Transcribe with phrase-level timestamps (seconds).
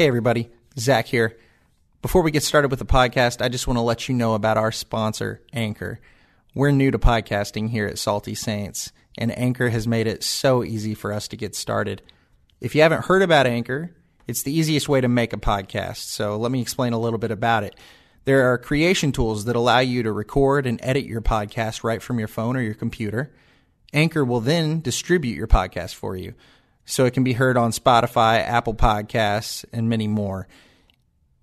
[0.00, 0.48] Hey, everybody.
[0.78, 1.36] Zack here.
[2.00, 4.56] Before we get started with the podcast, I just want to let you know about
[4.56, 6.00] our sponsor, Anchor.
[6.54, 10.94] We're new to podcasting here at Salty Saints, and Anchor has made it so easy
[10.94, 12.00] for us to get started.
[12.62, 13.94] If you haven't heard about Anchor,
[14.26, 15.96] it's the easiest way to make a podcast.
[15.96, 17.76] So let me explain a little bit about it.
[18.24, 22.18] There are creation tools that allow you to record and edit your podcast right from
[22.18, 23.34] your phone or your computer.
[23.92, 26.32] Anchor will then distribute your podcast for you
[26.90, 30.48] so it can be heard on Spotify, Apple Podcasts, and many more.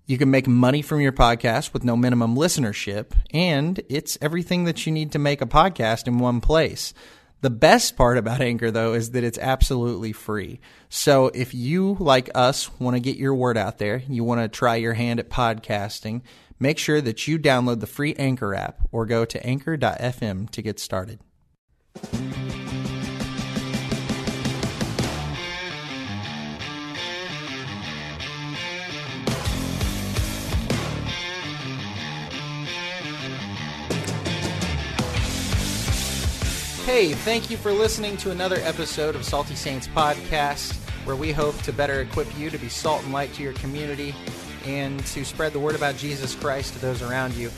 [0.04, 4.84] You can make money from your podcast with no minimum listenership, and it's everything that
[4.84, 6.92] you need to make a podcast in one place.
[7.40, 10.60] The best part about Anchor, though, is that it's absolutely free.
[10.90, 14.48] So if you, like us, want to get your word out there, you want to
[14.48, 16.22] try your hand at podcasting,
[16.58, 20.78] make sure that you download the free Anchor app or go to anchor.fm to get
[20.78, 21.20] started.
[36.88, 41.54] Hey, thank you for listening to another episode of Salty Saints Podcast, where we hope
[41.64, 44.14] to better equip you to be salt and light to your community
[44.64, 47.50] and to spread the word about Jesus Christ to those around you.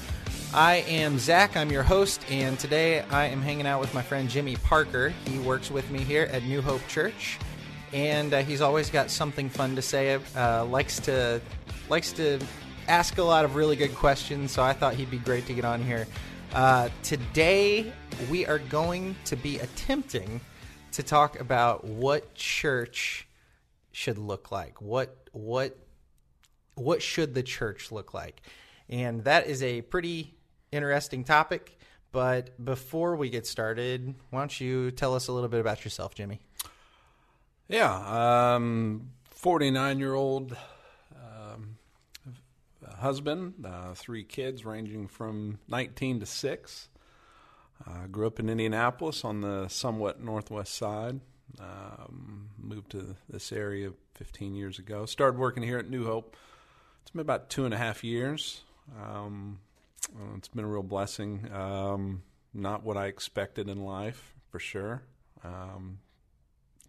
[0.52, 4.28] I am Zack, I'm your host, and today I am hanging out with my friend
[4.28, 5.10] Jimmy Parker.
[5.24, 7.38] He works with me here at New Hope Church,
[7.92, 10.18] and uh, he's always got something fun to say.
[10.34, 11.40] Uh, likes to
[11.88, 12.40] likes to
[12.88, 15.64] ask a lot of really good questions, so I thought he'd be great to get
[15.64, 16.08] on here.
[16.52, 17.92] Uh, today,
[18.28, 20.40] we are going to be attempting
[20.90, 23.28] to talk about what church
[23.92, 24.82] should look like.
[24.82, 25.78] What what
[26.74, 28.42] what should the church look like?
[28.88, 30.34] And that is a pretty
[30.72, 31.78] interesting topic.
[32.10, 36.16] But before we get started, why don't you tell us a little bit about yourself,
[36.16, 36.40] Jimmy?
[37.68, 40.56] Yeah, um, 49 year old
[43.00, 46.88] husband, uh, three kids ranging from 19 to 6.
[47.86, 51.20] Uh, grew up in Indianapolis on the somewhat northwest side.
[51.58, 55.06] Um, moved to this area 15 years ago.
[55.06, 56.36] Started working here at New Hope.
[57.02, 58.60] It's been about two and a half years.
[59.02, 59.58] Um,
[60.36, 61.50] it's been a real blessing.
[61.52, 62.22] Um,
[62.52, 65.02] not what I expected in life, for sure.
[65.42, 65.98] Um,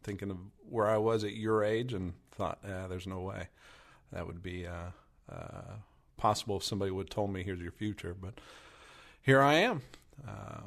[0.04, 0.38] thinking of
[0.70, 3.48] where I was at your age and thought, eh, there's no way
[4.12, 4.92] that would be uh,
[5.32, 5.76] uh,
[6.22, 8.16] possible if somebody would have told me, here's your future.
[8.20, 8.36] But
[9.22, 9.82] here I am,
[10.28, 10.62] uh,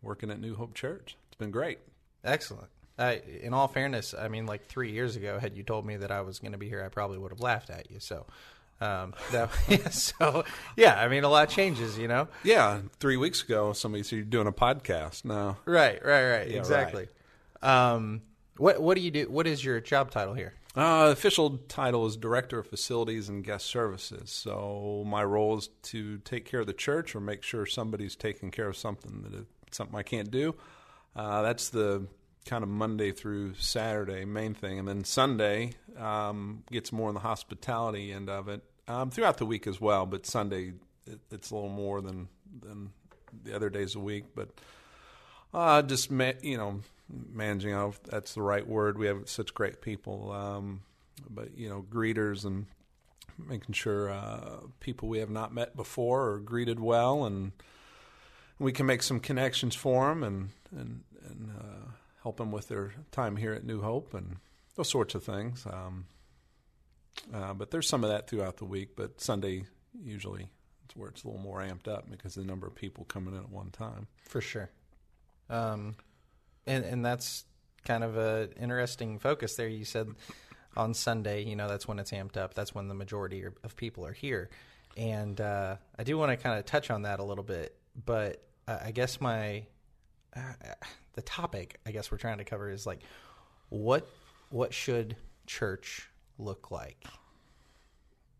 [0.00, 1.16] working at New Hope Church.
[1.28, 1.80] It's been great.
[2.24, 2.68] Excellent.
[2.98, 6.10] Uh, in all fairness, I mean, like three years ago, had you told me that
[6.10, 7.98] I was going to be here, I probably would have laughed at you.
[7.98, 8.26] So,
[8.80, 10.44] um, that, yeah, so
[10.76, 12.28] yeah, I mean, a lot changes, you know.
[12.44, 15.58] Yeah, three weeks ago, somebody said you're doing a podcast now.
[15.64, 16.48] Right, right, right.
[16.48, 17.08] Yeah, exactly.
[17.62, 18.22] Um,
[18.56, 19.24] what what do you do?
[19.30, 20.54] What is your job title here?
[20.76, 24.30] Uh, official title is Director of Facilities and Guest Services.
[24.30, 28.52] So my role is to take care of the church or make sure somebody's taking
[28.52, 30.54] care of something that something I can't do.
[31.16, 32.06] Uh, that's the
[32.46, 37.20] kind of Monday through Saturday main thing, and then Sunday um, gets more in the
[37.20, 38.62] hospitality end of it.
[38.86, 40.74] Um, throughout the week as well, but Sunday
[41.06, 42.28] it, it's a little more than
[42.60, 42.90] than
[43.44, 44.24] the other days of the week.
[44.36, 44.50] But
[45.52, 46.80] uh, just ma- you know
[47.32, 48.98] managing out if that's the right word.
[48.98, 50.82] We have such great people, um,
[51.28, 52.66] but you know greeters and
[53.38, 57.52] making sure uh, people we have not met before are greeted well and
[58.58, 61.90] we can make some connections for them and and and uh,
[62.22, 64.36] help them with their time here at New Hope and
[64.76, 65.66] those sorts of things.
[65.66, 66.06] Um,
[67.34, 68.90] uh, but there's some of that throughout the week.
[68.96, 69.64] But Sunday
[70.02, 70.48] usually
[70.84, 73.40] it's where it's a little more amped up because the number of people coming in
[73.40, 74.06] at one time.
[74.28, 74.70] For sure.
[75.48, 75.96] Um,
[76.70, 77.44] and and that's
[77.84, 79.68] kind of a interesting focus there.
[79.68, 80.08] You said
[80.76, 82.54] on Sunday, you know, that's when it's amped up.
[82.54, 84.50] That's when the majority of people are here,
[84.96, 87.74] and uh, I do want to kind of touch on that a little bit.
[88.06, 89.64] But uh, I guess my
[90.36, 90.52] uh,
[91.14, 93.00] the topic I guess we're trying to cover is like
[93.68, 94.06] what
[94.50, 95.16] what should
[95.46, 96.08] church
[96.38, 97.04] look like?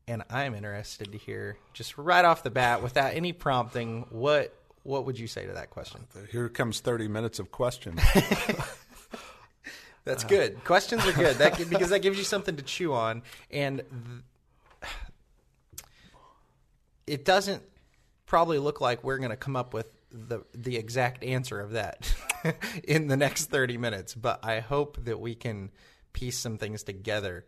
[0.06, 5.06] And I'm interested to hear just right off the bat, without any prompting, what what
[5.06, 6.06] would you say to that question?
[6.14, 8.00] Uh, here comes 30 minutes of questions.
[10.04, 10.64] That's good.
[10.64, 11.36] Questions are good.
[11.36, 13.82] That because that gives you something to chew on, and
[14.82, 14.92] th-
[17.06, 17.62] it doesn't
[18.24, 22.12] probably look like we're going to come up with the the exact answer of that
[22.84, 24.14] in the next 30 minutes.
[24.14, 25.70] But I hope that we can
[26.12, 27.44] piece some things together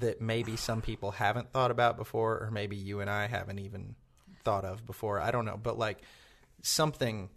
[0.00, 3.96] that maybe some people haven't thought about before, or maybe you and I haven't even
[4.44, 5.20] thought of before.
[5.20, 5.98] I don't know, but like
[6.62, 7.28] something.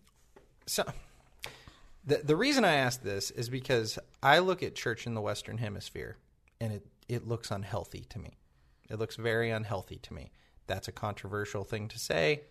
[0.66, 0.83] So
[2.06, 5.57] the the reason I ask this is because I look at church in the Western
[5.57, 6.18] Hemisphere,
[6.62, 8.38] and it it looks unhealthy to me.
[8.89, 10.31] It looks very unhealthy to me.
[10.68, 12.44] That's a controversial thing to say.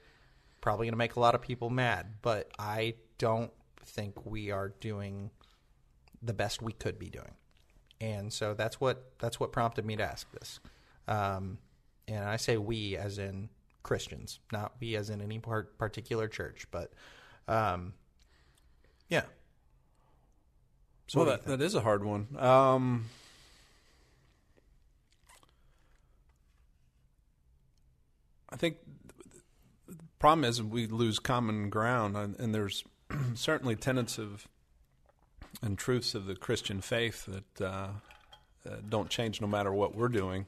[0.60, 3.52] Probably going to make a lot of people mad, but I don't
[3.84, 5.30] think we are doing
[6.22, 7.34] the best we could be doing.
[8.00, 10.60] And so that's what that's what prompted me to ask this.
[11.06, 11.58] Um,
[12.08, 13.48] and I say we as in
[13.84, 16.92] Christians, not we as in any part, particular church, but
[17.46, 17.92] um,
[19.08, 19.22] yeah.
[21.06, 22.26] So well, that, that is a hard one.
[22.36, 23.04] Um,
[28.50, 28.78] I think
[29.86, 32.82] the problem is we lose common ground, and, and there's
[33.34, 34.48] certainly tenets of
[35.62, 37.88] and truths of the Christian faith that uh,
[38.66, 40.46] uh, don't change no matter what we're doing.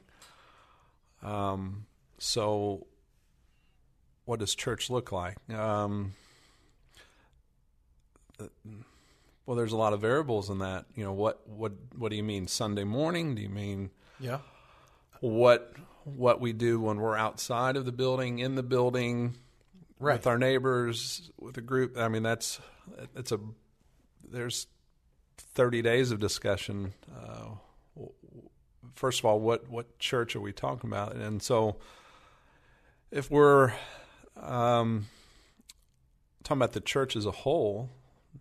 [1.23, 1.85] Um,
[2.17, 2.87] so,
[4.27, 5.37] what does church look like?
[5.49, 6.13] Um,
[9.45, 10.85] well, there's a lot of variables in that.
[10.95, 13.35] You know, what what what do you mean Sunday morning?
[13.35, 13.89] Do you mean
[14.19, 14.39] yeah?
[15.21, 19.35] What what we do when we're outside of the building, in the building,
[19.99, 20.17] right.
[20.17, 21.97] with our neighbors, with a group.
[21.97, 22.59] I mean, that's
[23.15, 23.39] it's a
[24.29, 24.67] there's
[25.37, 26.93] 30 days of discussion.
[27.15, 28.03] Uh,
[28.93, 31.15] first of all, what what church are we talking about?
[31.15, 31.77] And so,
[33.09, 33.71] if we're
[34.41, 35.07] um,
[36.43, 37.89] talking about the church as a whole,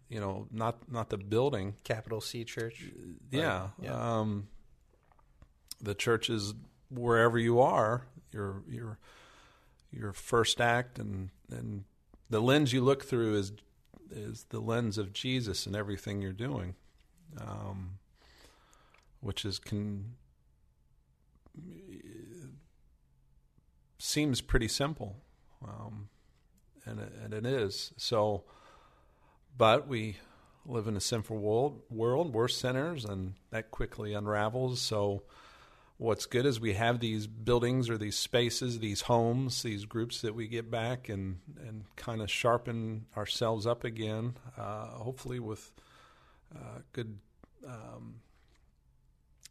[0.09, 2.85] you know, not not the building, capital C church.
[3.31, 4.19] Yeah, yeah.
[4.21, 4.49] Um,
[5.81, 6.55] the church is
[6.91, 8.99] wherever you are, your your
[9.93, 11.85] your first act and and
[12.31, 13.53] the lens you look through is
[14.11, 16.75] is the lens of Jesus in everything you're doing,
[17.41, 17.99] um,
[19.21, 20.15] which is can
[23.99, 25.17] seems pretty simple,
[25.69, 26.09] um,
[26.85, 28.45] and it, and it is so.
[29.59, 30.17] But we
[30.67, 31.83] live in a sinful world.
[31.91, 34.81] World we're sinners, and that quickly unravels.
[34.81, 35.23] So
[35.99, 40.35] what's good is we have these buildings or these spaces, these homes, these groups that
[40.35, 44.35] we get back and and kind of sharpen ourselves up again.
[44.57, 45.73] Uh, hopefully with
[46.55, 47.19] uh, good
[47.67, 48.17] um,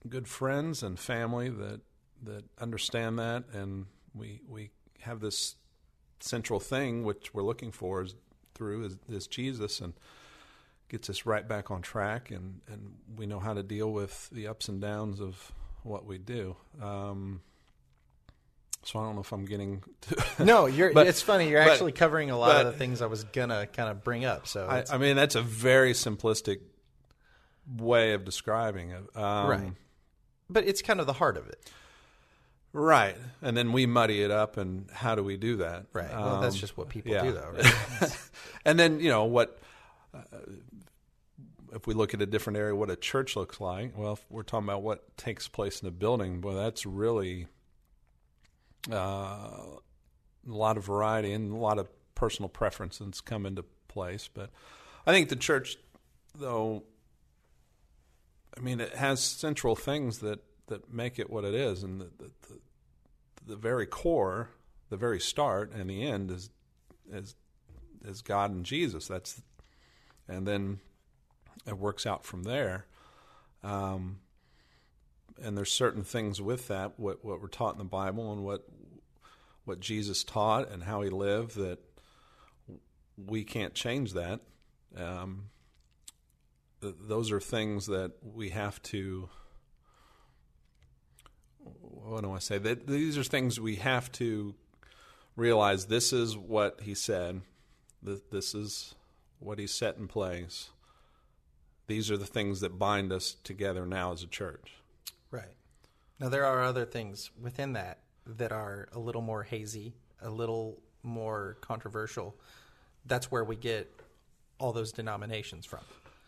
[0.08, 1.82] good friends and family that
[2.24, 4.70] that understand that, and we we
[5.00, 5.56] have this
[6.20, 8.16] central thing which we're looking for is
[8.54, 9.94] through is, is Jesus and
[10.90, 14.48] gets us right back on track and, and we know how to deal with the
[14.48, 15.52] ups and downs of
[15.84, 16.56] what we do.
[16.82, 17.42] Um,
[18.84, 19.84] so I don't know if I'm getting.
[20.02, 20.94] To no, you're.
[20.94, 21.50] But, it's funny.
[21.50, 24.04] You're but, actually covering a lot but, of the things I was gonna kind of
[24.04, 24.46] bring up.
[24.46, 26.60] So I, I, mean, that's a very simplistic
[27.78, 29.18] way of describing it.
[29.18, 29.74] Um, right.
[30.50, 31.60] But it's kind of the heart of it.
[32.76, 33.16] Right.
[33.42, 35.86] And then we muddy it up, and how do we do that?
[35.94, 36.10] Right.
[36.10, 37.24] Well, that's um, just what people yeah.
[37.24, 37.54] do, though.
[38.02, 38.18] Right?
[38.66, 39.58] and then you know what.
[40.14, 40.20] Uh,
[41.74, 44.44] if we look at a different area, what a church looks like, well, if we're
[44.44, 47.48] talking about what takes place in a building, well, that's really
[48.90, 49.82] uh, a
[50.46, 54.30] lot of variety and a lot of personal preferences come into place.
[54.34, 54.52] But
[55.06, 55.78] I think the church,
[56.34, 56.84] though,
[58.58, 62.10] I mean, it has central things that, that make it what it is, and the,
[62.18, 62.60] the,
[63.46, 64.50] the, very core,
[64.90, 66.50] the very start, and the end is
[67.12, 67.36] is
[68.04, 69.08] is God and Jesus.
[69.08, 69.42] That's
[70.28, 70.80] and then
[71.68, 72.86] it works out from there.
[73.64, 74.20] Um,
[75.42, 78.66] and there's certain things with that, what what we're taught in the Bible and what
[79.66, 81.80] what Jesus taught and how he lived that
[83.18, 84.42] we can't change that.
[84.96, 85.50] Um,
[86.82, 89.30] th- those are things that we have to.
[92.06, 92.58] What do I say?
[92.58, 94.54] That these are things we have to
[95.36, 95.86] realize.
[95.86, 97.42] This is what he said.
[98.04, 98.96] This is
[99.40, 100.70] what he set in place
[101.88, 104.74] these are the things that bind us together now as a church.
[105.32, 105.54] Right.
[106.20, 110.80] Now, there are other things within that that are a little more hazy, a little
[111.04, 112.36] more controversial.
[113.06, 113.92] That's where we get
[114.60, 115.82] all those denominations from.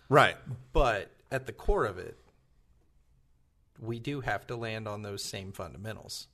[0.09, 0.37] Right.
[0.73, 2.17] But at the core of it,
[3.79, 6.27] we do have to land on those same fundamentals.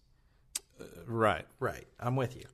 [0.80, 1.46] Uh, right.
[1.60, 1.88] Right.
[2.00, 2.46] I'm with you.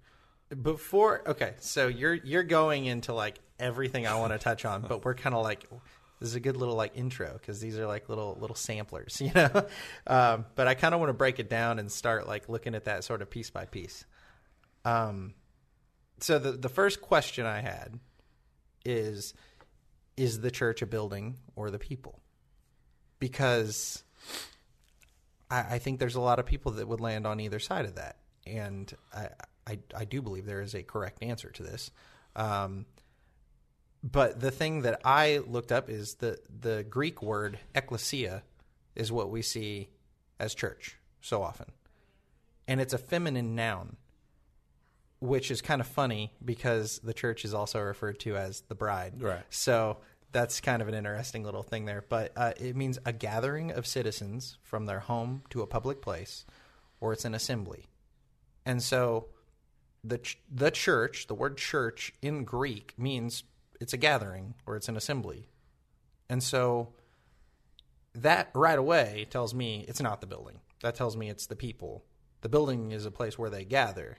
[0.62, 5.06] Before okay, so you're you're going into like everything I want to touch on, but
[5.06, 5.70] we're kind of like
[6.20, 9.32] this is a good little like intro because these are like little little samplers, you
[9.34, 9.68] know.
[10.08, 12.86] um, but I kind of want to break it down and start like looking at
[12.86, 14.06] that sort of piece by piece.
[14.86, 15.34] Um,
[16.20, 18.00] so the the first question I had
[18.86, 19.34] is,
[20.18, 22.20] is the church a building or the people?
[23.20, 24.04] Because
[25.50, 27.96] I, I think there's a lot of people that would land on either side of
[27.96, 29.30] that, and I
[29.68, 31.92] I, I do believe there is a correct answer to this.
[32.36, 32.86] Um,
[34.04, 38.44] but the thing that I looked up is the the Greek word ecclesia
[38.96, 39.90] is what we see
[40.40, 41.68] as church so often.
[42.68, 43.98] and it's a feminine noun,
[45.20, 49.22] which is kind of funny because the church is also referred to as the bride.
[49.22, 49.42] Right.
[49.50, 49.98] So
[50.32, 52.06] that's kind of an interesting little thing there.
[52.08, 56.46] But uh, it means a gathering of citizens from their home to a public place,
[57.00, 57.86] or it's an assembly.
[58.66, 59.28] And so
[60.04, 63.44] the ch- the church, the word church in Greek means
[63.80, 65.48] it's a gathering or it's an assembly.
[66.30, 66.94] And so
[68.14, 70.60] that right away tells me it's not the building.
[70.82, 72.04] That tells me it's the people.
[72.42, 74.18] The building is a place where they gather.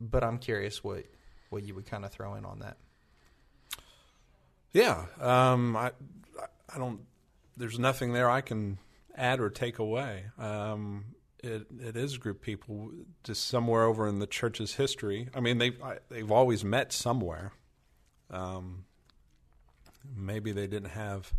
[0.00, 1.04] But I'm curious what
[1.50, 2.78] what you would kind of throw in on that.
[4.72, 5.92] Yeah, um, I,
[6.74, 7.00] I don't.
[7.56, 8.78] There's nothing there I can
[9.14, 10.24] add or take away.
[10.38, 11.04] Um,
[11.42, 12.90] it it is a group of people
[13.24, 15.28] just somewhere over in the church's history.
[15.34, 15.72] I mean, they
[16.08, 17.52] they've always met somewhere.
[18.30, 18.86] Um,
[20.16, 21.32] maybe they didn't have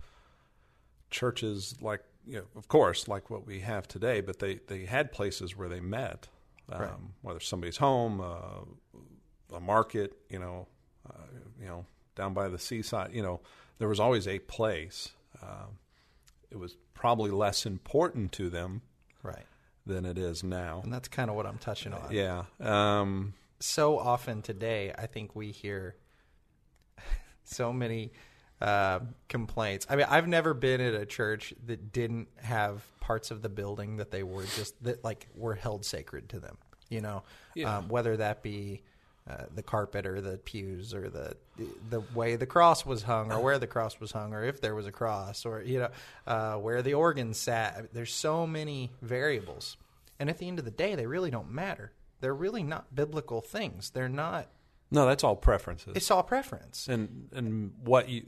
[1.10, 5.12] churches like you know, of course, like what we have today, but they they had
[5.12, 6.28] places where they met,
[6.72, 6.92] um, Right.
[7.22, 10.68] whether somebody's home, uh, a market, you know,
[11.10, 11.24] uh,
[11.60, 13.42] you know, down by the seaside, you know,
[13.80, 15.12] there was always a place.
[15.42, 15.78] Um,
[16.52, 18.82] it was probably less important to them
[19.24, 19.46] Right.
[19.86, 20.82] than it is now.
[20.84, 22.12] And that's kind of what I'm touching on.
[22.12, 22.44] Yeah.
[22.60, 25.96] Um, so often today, I think we hear
[27.44, 28.12] so many
[28.62, 29.86] uh, complaints.
[29.90, 33.98] I mean, I've never been at a church that didn't have parts of the building
[33.98, 36.58] that they were just that like were held sacred to them.
[36.90, 37.24] You know,
[37.56, 37.78] Yeah.
[37.80, 38.84] um, whether that be
[39.30, 41.36] uh, the carpet or the pews or the
[41.90, 44.76] the way the cross was hung or where the cross was hung or if there
[44.76, 45.90] was a cross or you know
[46.28, 47.94] uh, where the organ sat.
[47.94, 49.78] There's so many variables,
[50.20, 51.94] and at the end of the day, they really don't matter.
[52.20, 53.90] They're really not biblical things.
[53.92, 54.48] They're not.
[54.92, 55.94] no, that's all preferences.
[55.96, 56.88] It's all preference.
[56.88, 58.24] and and what you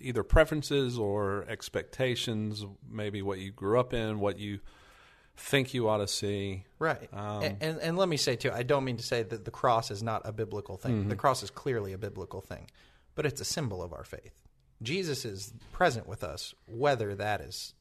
[0.00, 4.60] either preferences or expectations, maybe what you grew up in, what you
[5.38, 6.64] think you ought to see.
[6.78, 7.08] Right.
[7.12, 9.50] Um, and, and and let me say too, I don't mean to say that the
[9.50, 11.00] cross is not a biblical thing.
[11.00, 11.08] Mm-hmm.
[11.08, 12.68] The cross is clearly a biblical thing,
[13.14, 14.34] but it's a symbol of our faith.
[14.82, 17.74] Jesus is present with us, whether that is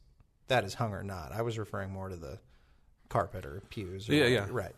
[0.48, 1.32] that is hung or not.
[1.32, 2.40] I was referring more to the
[3.10, 4.10] carpet or pews.
[4.10, 4.48] Or Yeah, yeah.
[4.50, 4.76] Right.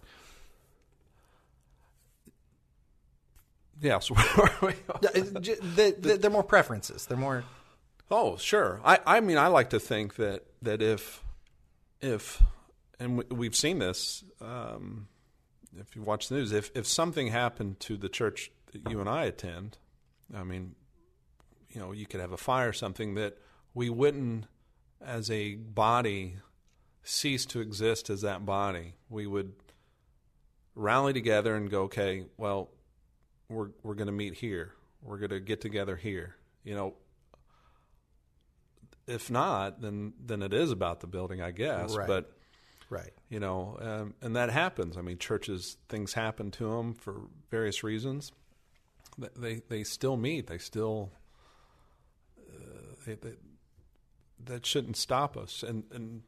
[3.82, 4.00] Yeah.
[4.00, 4.74] So where are we?
[5.02, 7.06] Yeah, it- j- the- the- they're more preferences.
[7.06, 7.44] They're more.
[8.12, 8.82] Oh, sure.
[8.84, 11.24] I, I mean, I like to think that that if
[12.02, 12.42] if
[13.00, 14.24] and we, we've seen this.
[14.42, 15.08] Um,
[15.78, 19.10] if you watch the news, if if something happened to the church that you and
[19.10, 19.78] I attend,
[20.36, 20.76] I mean,
[21.70, 23.38] you know, you could have a fire or something that
[23.74, 24.46] we wouldn't,
[25.02, 26.38] as a body,
[27.04, 28.96] cease to exist as that body.
[29.10, 29.54] We would
[30.76, 32.72] rally together and go, okay, well,
[33.48, 34.74] we're we're going to meet here.
[35.02, 36.36] We're going to get together here.
[36.64, 36.94] You know,
[39.08, 41.96] if not, then then it is about the building, I guess.
[41.96, 42.08] Right.
[42.08, 42.32] But
[42.90, 43.12] Right.
[43.30, 44.98] you know, um, and that happens.
[44.98, 48.32] I mean, churches things happen to them for various reasons.
[49.36, 50.48] They they still meet.
[50.48, 51.12] They still
[52.40, 53.34] uh, they, they,
[54.46, 55.62] that shouldn't stop us.
[55.64, 56.24] And and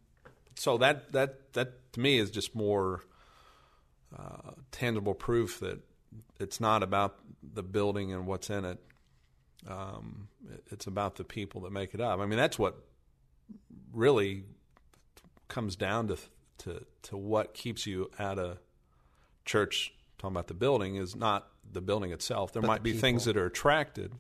[0.56, 3.02] so that that that to me is just more
[4.18, 5.80] uh, tangible proof that
[6.40, 8.80] it's not about the building and what's in it.
[9.68, 12.20] Um, it- it's about the people that make it up.
[12.20, 12.76] I mean, that's what
[13.94, 14.44] really
[15.48, 16.18] comes down to
[16.62, 18.58] to to what keeps you at a
[19.46, 19.94] church.
[20.18, 22.54] Talking about the building is not the building itself.
[22.54, 24.14] There But might be things that are attracted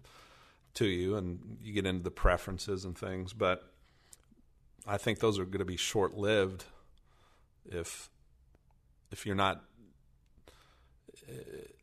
[0.75, 3.33] to you, and you get into the preferences and things.
[3.33, 3.71] But
[4.87, 6.65] I think those are going to be short lived
[7.65, 8.09] if
[9.11, 9.63] if you're not
[11.29, 11.33] uh,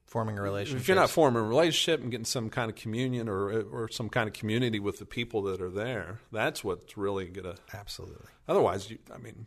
[0.06, 0.80] Forming a relationship.
[0.80, 4.08] if you're not forming a relationship and getting some kind of communion or or some
[4.08, 6.18] kind of community with the people that are there.
[6.32, 8.26] That's what's really going to Absolutely.
[8.48, 9.46] Otherwise, you, I mean,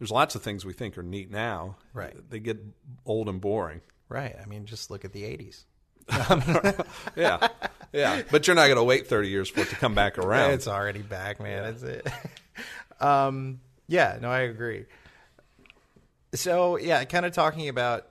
[0.00, 1.76] there's lots of things we think are neat now.
[1.92, 2.16] Right.
[2.30, 2.58] They get
[3.04, 3.82] old and boring.
[4.08, 4.34] Right.
[4.42, 5.64] I mean, just look at the 80s.
[7.16, 7.48] Yeah.
[7.92, 8.22] yeah.
[8.30, 10.52] But you're not going to wait 30 years for it to come back around.
[10.52, 11.64] It's already back, man.
[11.64, 12.06] That's it.
[13.00, 14.86] um, yeah, no, I agree.
[16.34, 18.06] So, yeah, kind of talking about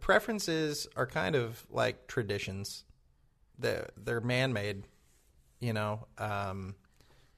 [0.00, 2.82] preferences are kind of like traditions.
[3.56, 4.82] They're, they're man made,
[5.60, 6.08] you know.
[6.18, 6.74] Um,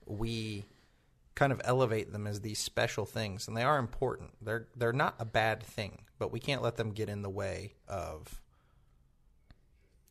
[0.07, 0.65] we
[1.35, 4.31] kind of elevate them as these special things, and they are important.
[4.41, 7.75] They're, they're not a bad thing, but we can't let them get in the way
[7.89, 8.41] of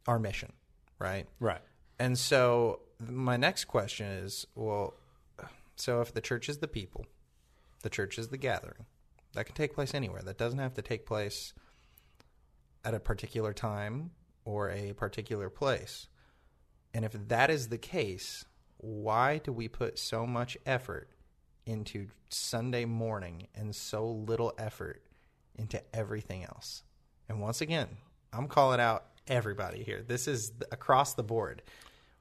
[0.08, 0.54] our mission,
[1.00, 1.28] right?
[1.40, 1.62] right.
[2.00, 4.96] And so my next question is, well,
[5.76, 7.06] so if the church is the people,
[7.84, 8.86] the church is the gathering,
[9.34, 10.22] that can take place anywhere.
[10.22, 11.54] That doesn't have to take place
[12.84, 14.12] at a particular time
[14.46, 16.08] or a particular place.
[16.94, 18.46] And if that is the case,
[18.82, 21.10] why do we put so much effort
[21.66, 25.04] into Sunday morning and so little effort
[25.56, 26.84] into everything else.
[27.30, 27.88] And once again,
[28.34, 30.04] I'm calling out everybody here.
[30.06, 31.62] This is across the board.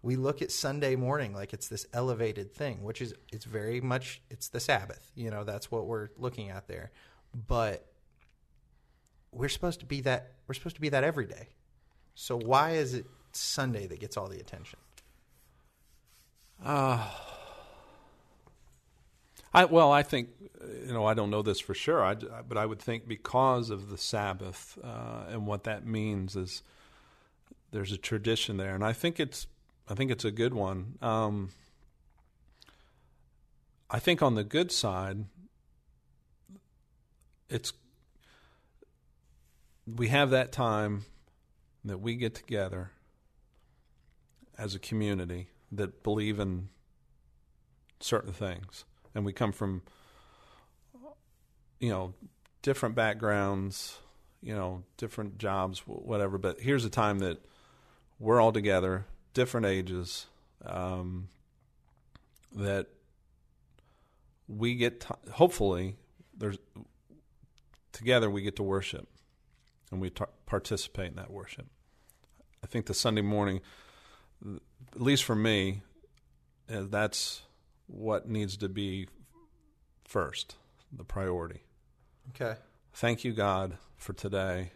[0.02, 4.22] We look at Sunday morning like it's this elevated thing, which is it's very much
[4.30, 5.10] it's the Sabbath.
[5.14, 6.90] You know, that's what we're looking at there.
[7.46, 7.86] But
[9.32, 11.48] we're supposed to be that we're supposed to be that every day.
[12.14, 14.78] So why is it Sunday that gets all the attention?
[16.64, 17.08] Uh,
[19.52, 20.28] I well, I think
[20.86, 23.88] you know I don't know this for sure, I, but I would think because of
[23.88, 26.62] the Sabbath uh, and what that means is
[27.70, 29.46] there's a tradition there, and I think it's
[29.88, 30.98] I think it's a good one.
[31.00, 31.50] Um,
[33.90, 35.24] I think on the good side,
[37.48, 37.72] it's
[39.86, 41.06] we have that time
[41.84, 42.90] that we get together
[44.58, 46.68] as a community that believe in
[48.00, 48.84] certain things.
[49.14, 49.82] And we come from
[51.78, 52.14] you know
[52.62, 53.98] different backgrounds
[54.42, 56.38] you know different jobs whatever.
[56.38, 57.44] But here's a time that
[58.18, 60.26] we're all together different ages
[60.64, 61.28] um,
[62.54, 62.88] that
[64.48, 65.96] we get hopefully
[66.36, 66.58] there's
[67.92, 69.08] together we get to worship
[69.90, 71.66] and we t- participate in that worship.
[72.62, 73.60] I think the sunday morning
[74.94, 75.82] at least for me
[76.72, 77.42] uh, that's
[77.86, 79.08] what needs to be
[80.04, 80.56] first,
[80.92, 81.62] the priority.
[82.30, 82.58] Okay.
[82.92, 84.72] Thank you, God, for today.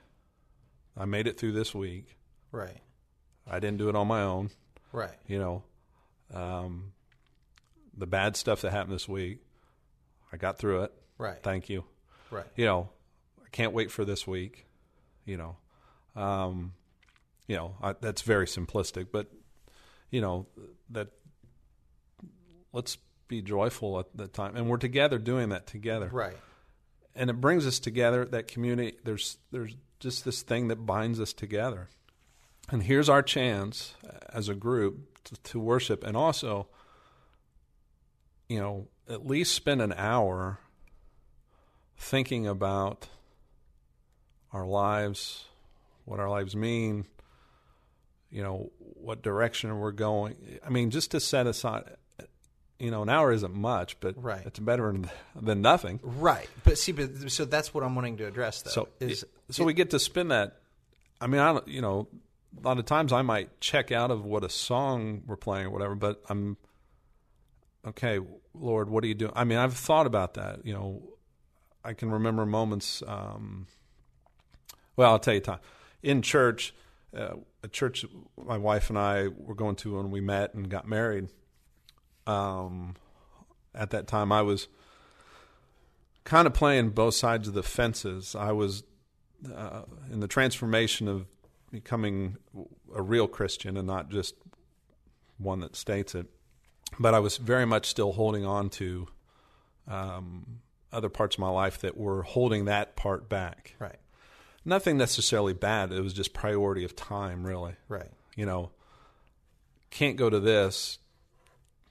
[0.97, 2.17] I made it through this week.
[2.51, 2.79] Right.
[3.49, 4.51] I didn't do it on my own.
[4.93, 5.15] Right.
[5.27, 5.63] You know,
[6.33, 6.93] um,
[7.97, 9.41] the bad stuff that happened this week,
[10.33, 10.93] I got through it.
[11.19, 11.43] Right.
[11.43, 11.85] Thank you.
[12.31, 12.47] Right.
[12.57, 12.91] You know,
[13.45, 14.67] I can't wait for this week.
[15.25, 16.73] You know, um,
[17.47, 19.31] you know I, that's very simplistic, but
[20.15, 20.47] you know
[20.91, 21.09] that
[22.73, 24.55] let's be joyful at the time.
[24.55, 26.09] And we're together doing that together.
[26.13, 26.37] Right.
[27.17, 28.97] And it brings us together that community.
[29.03, 31.89] There's there's just this thing that binds us together.
[32.71, 33.95] And here's our chance
[34.33, 36.69] as a group to, to worship and also
[38.49, 40.61] you know at least spend an hour
[41.97, 43.09] thinking about
[44.53, 45.47] our lives
[46.05, 47.07] what our lives mean
[48.35, 51.85] you know what direction we're going i mean just to set aside
[52.79, 54.45] you know, an hour isn't much, but right.
[54.45, 56.01] it's better than, than nothing.
[56.03, 56.49] Right.
[56.65, 58.63] But see, but so that's what I'm wanting to address.
[58.63, 60.57] Though, so is it, so it, we get to spend that.
[61.21, 62.09] I mean, I don't, you know,
[62.59, 65.71] a lot of times I might check out of what a song we're playing or
[65.71, 66.57] whatever, but I'm
[67.87, 68.19] okay,
[68.55, 69.33] Lord, what are you doing?
[69.35, 70.67] I mean, I've thought about that.
[70.67, 71.03] You know,
[71.85, 73.03] I can remember moments.
[73.07, 73.67] Um,
[74.97, 75.61] well, I'll tell you, time
[76.03, 76.75] in church,
[77.17, 78.05] uh, a church
[78.37, 81.29] my wife and I were going to when we met and got married
[82.27, 82.95] um,
[83.75, 84.69] at that time, I was
[86.25, 88.35] kind of playing both sides of the fences.
[88.35, 88.85] I was
[89.55, 91.27] uh, in the transformation of
[91.71, 92.37] becoming
[92.95, 94.35] a real Christian and not just
[95.39, 96.27] one that states it.
[96.99, 99.09] But I was very much still holding on to
[99.89, 100.61] um,
[100.93, 103.75] other parts of my life that were holding that part back.
[103.81, 103.99] Right.
[104.65, 105.93] Nothing necessarily bad.
[105.93, 107.75] It was just priority of time, really.
[107.89, 108.11] Right.
[108.35, 108.71] You know,
[109.91, 110.99] can't go to this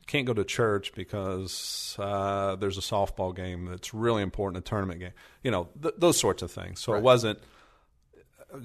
[0.07, 4.99] can't go to church because uh, there's a softball game that's really important, a tournament
[4.99, 6.79] game, you know, th- those sorts of things.
[6.81, 6.99] So right.
[6.99, 7.39] it wasn't,
[8.53, 8.59] uh,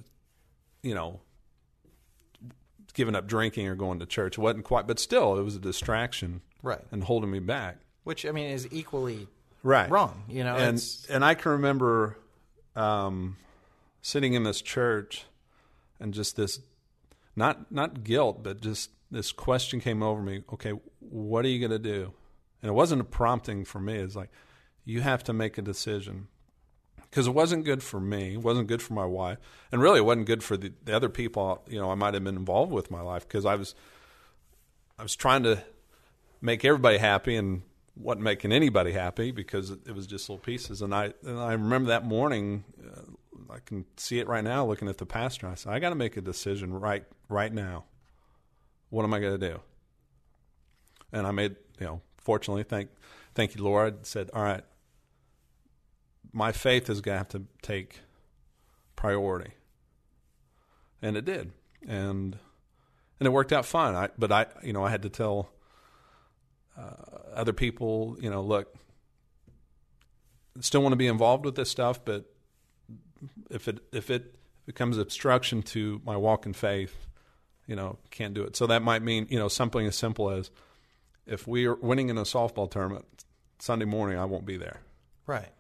[0.83, 1.21] you know,
[2.95, 4.39] giving up drinking or going to church.
[4.39, 7.79] It wasn't quite, but still, it was a distraction, right, and holding me back.
[8.05, 9.29] Which I mean is equally
[9.63, 10.57] right wrong, you know.
[10.57, 12.17] And and I can remember
[12.75, 13.37] um,
[14.09, 15.25] sitting in this church
[16.01, 16.61] and just this,
[17.37, 21.71] not not guilt, but just this question came over me okay what are you going
[21.71, 22.13] to do?
[22.63, 23.95] And it wasn't a prompting for me.
[23.95, 24.31] It's like
[24.85, 26.29] you have to make a decision.
[27.03, 29.39] Because it wasn't good for me it wasn't good for my wife
[29.73, 32.23] and really it wasn't good for the, the other people you know i might have
[32.23, 33.75] been involved with my life because i was
[34.99, 35.65] i was trying to
[36.43, 37.63] make everybody happy and
[37.97, 40.83] wasn't making anybody happy because it, it was just little pieces.
[40.83, 43.01] And i and i remember that morning uh,
[43.51, 45.95] i can see it right now looking at the pastor i said i got to
[45.95, 47.85] make a decision right right now
[48.91, 49.61] what am I going to do?
[51.13, 52.91] And I made, you know, fortunately, thank,
[53.35, 54.07] thank you, Lord.
[54.07, 54.65] Said, all right,
[56.33, 58.01] my faith is going to have to take
[58.97, 59.53] priority,
[61.01, 61.53] and it did,
[61.87, 62.37] and
[63.21, 63.95] and it worked out fine.
[63.95, 65.51] I, but I, you know, I had to tell
[66.77, 66.93] uh,
[67.35, 68.75] other people, you know, look,
[70.61, 72.31] still want to be involved with this stuff, but
[73.51, 74.35] if it if it
[74.67, 77.07] becomes obstruction to my walk in faith,
[77.67, 78.57] you know, can't do it.
[78.57, 80.51] So that might mean, you know, something as simple as
[81.27, 83.07] if we are winning in a softball tournament,
[83.59, 84.81] Sunday morning I won't be there.
[85.27, 85.53] Right.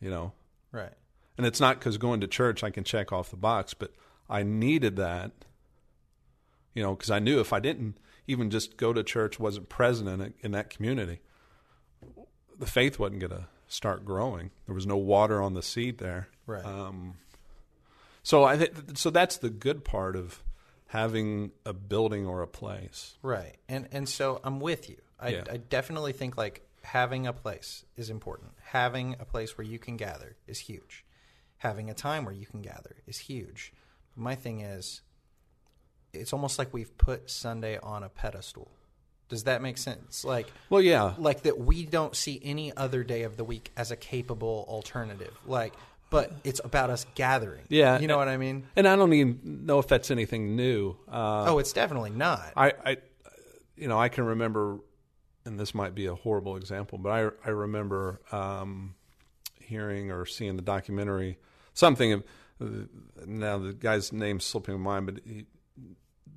[0.00, 0.32] You know,
[0.72, 0.92] Right.
[1.36, 3.92] and it's not because going to church I can check off the box, but
[4.28, 5.32] I needed that.
[6.74, 7.98] You know, because I knew if I didn't
[8.28, 11.20] even just go to church, wasn't present in it, in that community,
[12.56, 14.50] the faith wasn't going to start growing.
[14.66, 16.28] There was no water on the seed there.
[16.48, 16.64] Right.
[16.64, 17.14] Um,
[18.24, 20.42] so I th- so that's the good part of
[20.86, 23.14] having a building or a place.
[23.22, 23.56] Right.
[23.68, 24.96] And and so I'm with you.
[25.20, 25.44] I, Yeah.
[25.50, 28.52] I definitely think like having a place is important.
[28.62, 31.04] Having a place where you can gather is huge.
[31.58, 33.72] Having a time where you can gather is huge.
[34.16, 35.02] My thing is
[36.14, 38.70] it's almost like we've put Sunday on a pedestal.
[39.28, 40.24] Does that make sense?
[40.24, 43.90] Like Well, yeah, like that we don't see any other day of the week as
[43.90, 45.38] a capable alternative.
[45.44, 45.74] Like
[46.10, 47.64] but it's about us gathering.
[47.68, 47.98] Yeah.
[47.98, 48.66] You know what I mean?
[48.76, 50.96] and I don't even know if that's anything new.
[51.10, 52.52] Uh, Oh, it's definitely not.
[52.56, 52.96] I, I,
[53.76, 54.78] you know, I can remember,
[55.44, 58.94] and this might be a horrible example, but I, I remember um,
[59.60, 61.38] hearing or seeing the documentary,
[61.74, 62.24] something of,
[62.60, 62.66] uh,
[63.26, 65.46] now the guy's name's slipping my mind, but he,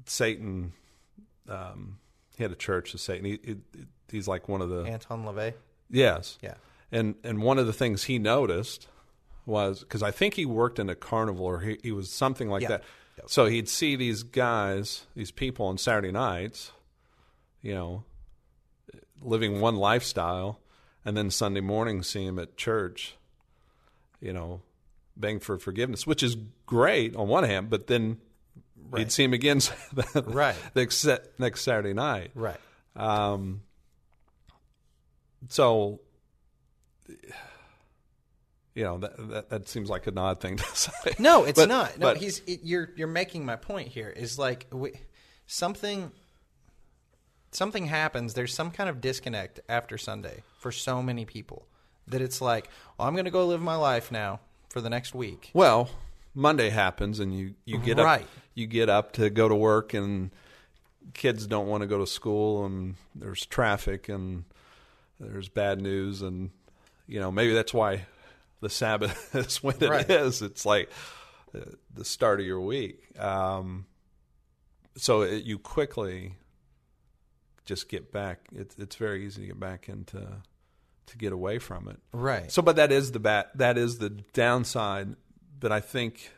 [0.05, 0.73] Satan,
[1.47, 1.97] um,
[2.35, 3.25] he had a church of Satan.
[3.25, 3.55] He, he,
[4.11, 5.53] he's like one of the, Anton LaVey?
[5.89, 6.37] yes.
[6.41, 6.55] Yeah.
[6.91, 8.87] And, and one of the things he noticed
[9.51, 12.63] was, because I think he worked in a carnival or he, he was something like
[12.63, 12.69] Yeah.
[12.69, 12.83] that.
[13.27, 16.71] So he'd see these guys, these people on Saturday nights,
[17.61, 18.03] you know,
[19.21, 20.59] living one lifestyle,
[21.05, 23.15] and then Sunday morning see him at church,
[24.19, 24.61] you know,
[25.15, 26.35] begging for forgiveness, which is
[26.65, 28.17] great on one hand, but then
[28.89, 28.99] Right.
[29.01, 29.59] he'd see him again
[29.93, 30.55] the Right.
[30.75, 31.05] next,
[31.37, 32.31] next Saturday night.
[32.33, 32.59] Right.
[32.95, 33.61] Um,
[35.49, 35.99] so,
[38.75, 41.13] you know, that, that that seems like an odd thing to say.
[41.19, 41.97] No, it's But- not.
[41.97, 44.09] No, but- he's it, you're you're making my point here.
[44.09, 44.93] Is like we,
[45.47, 46.11] something
[47.51, 48.33] something happens.
[48.33, 51.67] There's some kind of disconnect after Sunday for so many people
[52.07, 55.13] that it's like, well, I'm going to go live my life now for the next
[55.13, 55.51] week.
[55.53, 55.89] Well,
[56.33, 58.21] Monday happens, and you you get Right.
[58.23, 60.31] up you get up to go to work, and
[61.13, 64.45] kids don't want to go to school, and there's traffic, and
[65.19, 66.51] there's bad news, and
[67.07, 68.05] you know maybe that's why
[68.61, 70.41] the Sabbath is when it is.
[70.41, 70.49] Right.
[70.49, 70.89] It's like
[71.53, 71.59] uh,
[71.93, 73.19] the start of your week.
[73.19, 73.85] Um,
[74.95, 76.35] so it, you quickly
[77.65, 78.47] just get back.
[78.55, 80.41] It, it's very easy to get back into
[81.07, 81.99] to get away from it.
[82.13, 82.51] Right.
[82.51, 83.51] So, but that is the bat.
[83.55, 85.15] That is the downside.
[85.59, 86.31] But I think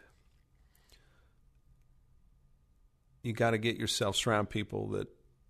[3.22, 5.08] you got to get yourself surround people that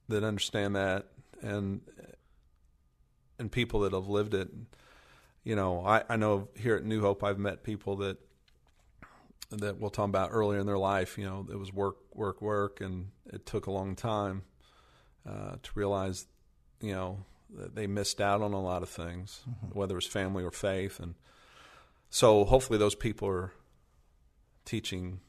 [0.10, 1.08] that understand that
[1.42, 1.82] and
[3.40, 4.50] and people that have lived it.
[5.44, 8.18] You know, I, I know here at New Hope, I've met people that
[9.52, 11.18] that we'll talk about earlier in their life.
[11.18, 14.44] You know, it was work, work, work, and it took a long time
[15.30, 16.26] uh, to realize,
[16.82, 17.20] you know,
[17.56, 21.00] that they missed out on a lot of things, whether it was family or faith,
[21.00, 21.14] and
[22.10, 23.54] so hopefully those people are
[24.66, 25.20] teaching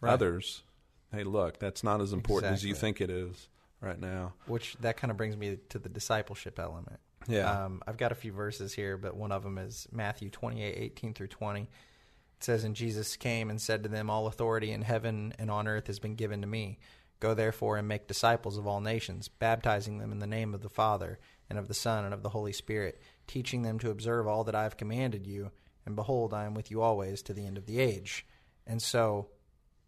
[0.00, 0.12] Right.
[0.12, 0.62] others.
[1.10, 3.48] Hey, look, that's not as important as you think it is
[3.80, 4.34] right now.
[4.46, 7.00] Which that kind of brings me to the discipleship element.
[7.28, 7.64] Yeah.
[7.64, 11.14] Um, I've got a few verses here, but one of them is Matthew 28, 18
[11.14, 11.62] through 20.
[11.62, 11.68] It
[12.40, 15.86] says, And Jesus came and said to them, All authority in heaven and on earth
[15.86, 16.78] has been given to me.
[17.18, 20.68] Go therefore and make disciples of all nations, baptizing them in the name of the
[20.68, 24.44] Father, and of the Son, and of the Holy Spirit, teaching them to observe all
[24.44, 25.50] that I have commanded you.
[25.86, 28.26] And behold, I am with you always to the end of the age.
[28.66, 29.28] And so,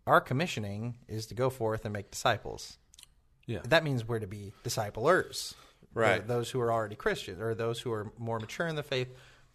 [0.06, 2.78] our commissioning is to go forth and make disciples
[3.48, 3.60] yeah.
[3.68, 5.54] that means we're to be disciplers
[5.98, 6.16] Right.
[6.16, 9.08] Th- those who are already christians or those who are more mature in the faith.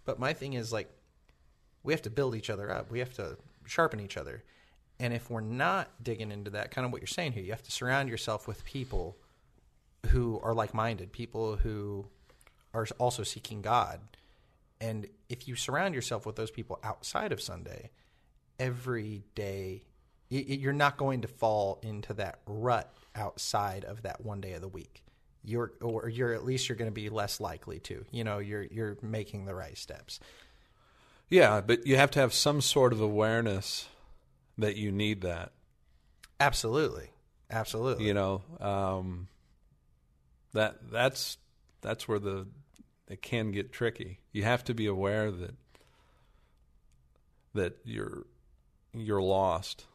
[0.06, 0.90] But my thing is like
[1.84, 2.92] we have to build each other up.
[2.92, 4.44] We have to sharpen each other.
[5.00, 7.64] And if we're not digging into that kind of what you're saying here you have
[7.64, 9.18] to surround yourself with people
[10.08, 12.06] who are like-minded people who
[12.74, 14.00] are also seeking god.
[14.82, 17.90] And if you surround yourself with those people outside of sunday
[18.60, 19.84] every day
[20.30, 24.68] you're not going to fall into that rut outside of that one day of the
[24.68, 25.03] week
[25.44, 28.64] you're or you're at least you're going to be less likely to you know you're
[28.64, 30.20] you're making the right steps
[31.30, 33.88] Yeah, but you have to have some sort of awareness
[34.58, 35.52] that you need that.
[36.40, 37.10] absolutely
[37.50, 39.28] absolutely You know, um,
[40.54, 41.38] that that's
[41.82, 42.48] that's where the
[43.10, 44.20] it can get tricky.
[44.32, 45.56] You have to be aware that
[47.54, 48.26] that you're
[48.94, 49.86] you're lost,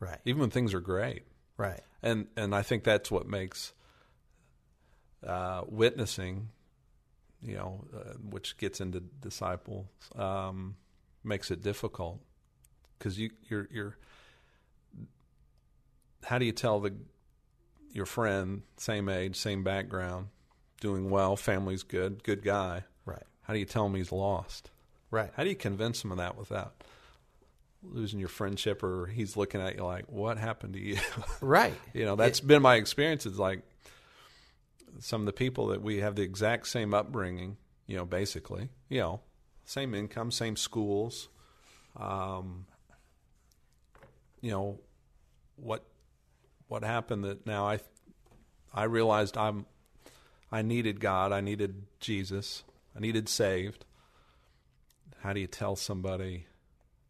[0.00, 1.22] right even when things are great.
[1.56, 3.72] right and and I think that's what makes
[5.26, 6.48] uh, witnessing,
[7.42, 10.76] you know, uh, which gets into disciples, um,
[11.24, 12.20] makes it difficult
[12.98, 13.96] because you you're you're.
[16.24, 16.94] How do you tell the
[17.92, 20.28] your friend, same age, same background,
[20.80, 24.70] doing well, family's good, good guy, right How do you tell him he's lost?
[25.10, 25.30] Right.
[25.36, 26.74] How do you convince him of that without
[27.82, 30.96] losing your friendship or he's looking at you like, what happened to you?
[31.40, 31.74] Right.
[31.92, 33.26] you know, that's been my experience.
[33.26, 33.60] It's like
[34.98, 39.00] some of the people that we have the exact same upbringing, you know, basically, you
[39.00, 39.20] know,
[39.64, 41.28] same income, same schools.
[41.96, 42.66] Um,
[44.40, 44.80] you know,
[45.56, 45.84] what
[46.68, 47.80] what happened that now I
[48.72, 49.66] I realized I'm
[50.50, 52.64] I needed God, I needed Jesus,
[52.96, 53.84] I needed saved.
[55.20, 56.46] How do you tell somebody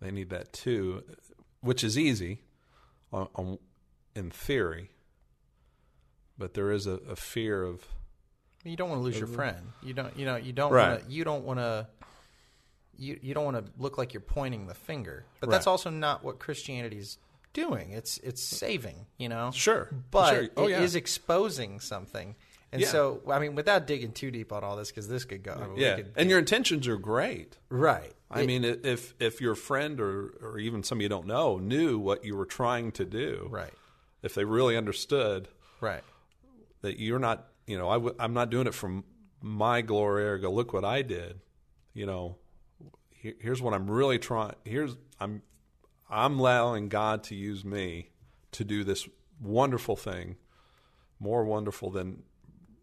[0.01, 1.03] they need that too?
[1.61, 2.43] Which is easy
[3.13, 3.59] on, on,
[4.15, 4.91] in theory,
[6.39, 7.87] but there is a, a fear of
[8.65, 9.73] You don't want to lose your friend.
[9.83, 10.17] You don't.
[10.17, 10.37] You know.
[10.37, 10.73] You don't.
[10.73, 10.91] Right.
[10.93, 11.87] Want to, you don't want to.
[12.97, 15.25] You you don't want to look like you're pointing the finger.
[15.41, 17.19] But that's also not what Christianity's
[17.53, 17.91] doing.
[17.93, 19.07] It's it's saving.
[19.19, 19.51] You know.
[19.53, 19.89] Sure.
[20.11, 20.49] But Sure.
[20.57, 20.81] Oh, it yeah.
[20.83, 22.35] is exposing something.
[22.71, 22.89] And Yeah.
[22.89, 25.53] so, I mean, without digging too deep on all this, because this could go.
[25.53, 27.59] I mean, yeah, could- and your intentions are great.
[27.69, 28.15] right.
[28.31, 31.99] I It- mean, if if your friend or or even somebody you don't know knew
[31.99, 33.75] what you were trying to do, right.
[34.23, 35.49] if they really understood
[35.81, 36.03] Right.
[36.83, 39.05] That you're not, you know, I w- I'm not doing it from
[39.41, 41.41] my glory or go look what I did,
[41.95, 42.37] you know.
[43.11, 44.55] Here, here's what I'm really trying.
[44.65, 45.43] Here's I'm
[46.11, 48.11] I'm allowing God to use me
[48.53, 49.09] to do this
[49.41, 50.37] wonderful thing,
[51.19, 52.23] more wonderful than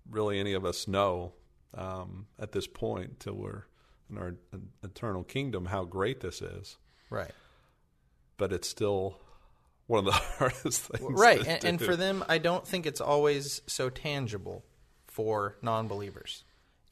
[0.10, 1.34] really any of us know
[1.76, 3.66] um, at this point till we're
[4.10, 4.36] in our
[4.84, 5.66] eternal kingdom.
[5.66, 6.78] How great this is,
[7.12, 7.32] Right.
[8.38, 9.20] but it's still
[9.90, 11.20] one of the hardest things.
[11.20, 11.46] Right.
[11.46, 14.64] And, and for them, I don't think it's always so tangible
[15.08, 16.44] for non believers.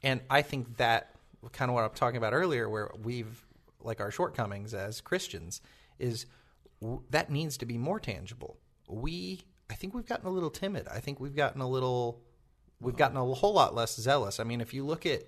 [0.03, 1.13] And I think that
[1.51, 3.45] kind of what I'm talking about earlier, where we've,
[3.81, 5.61] like our shortcomings as Christians,
[5.99, 6.25] is
[6.81, 8.57] w- that needs to be more tangible.
[8.87, 10.87] We, I think we've gotten a little timid.
[10.87, 12.23] I think we've gotten a little,
[12.81, 12.97] we've uh-huh.
[12.97, 14.39] gotten a whole lot less zealous.
[14.39, 15.21] I mean, if you look at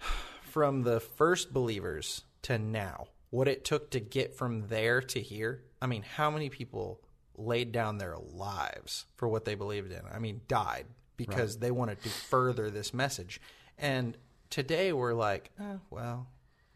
[0.44, 5.62] from the first believers to now, what it took to get from there to here.
[5.80, 7.00] I mean, how many people
[7.34, 10.02] laid down their lives for what they believed in?
[10.14, 10.84] I mean, died
[11.16, 13.40] because they wanted to further this message.
[13.78, 14.18] And
[14.50, 16.26] today we're like, eh, well,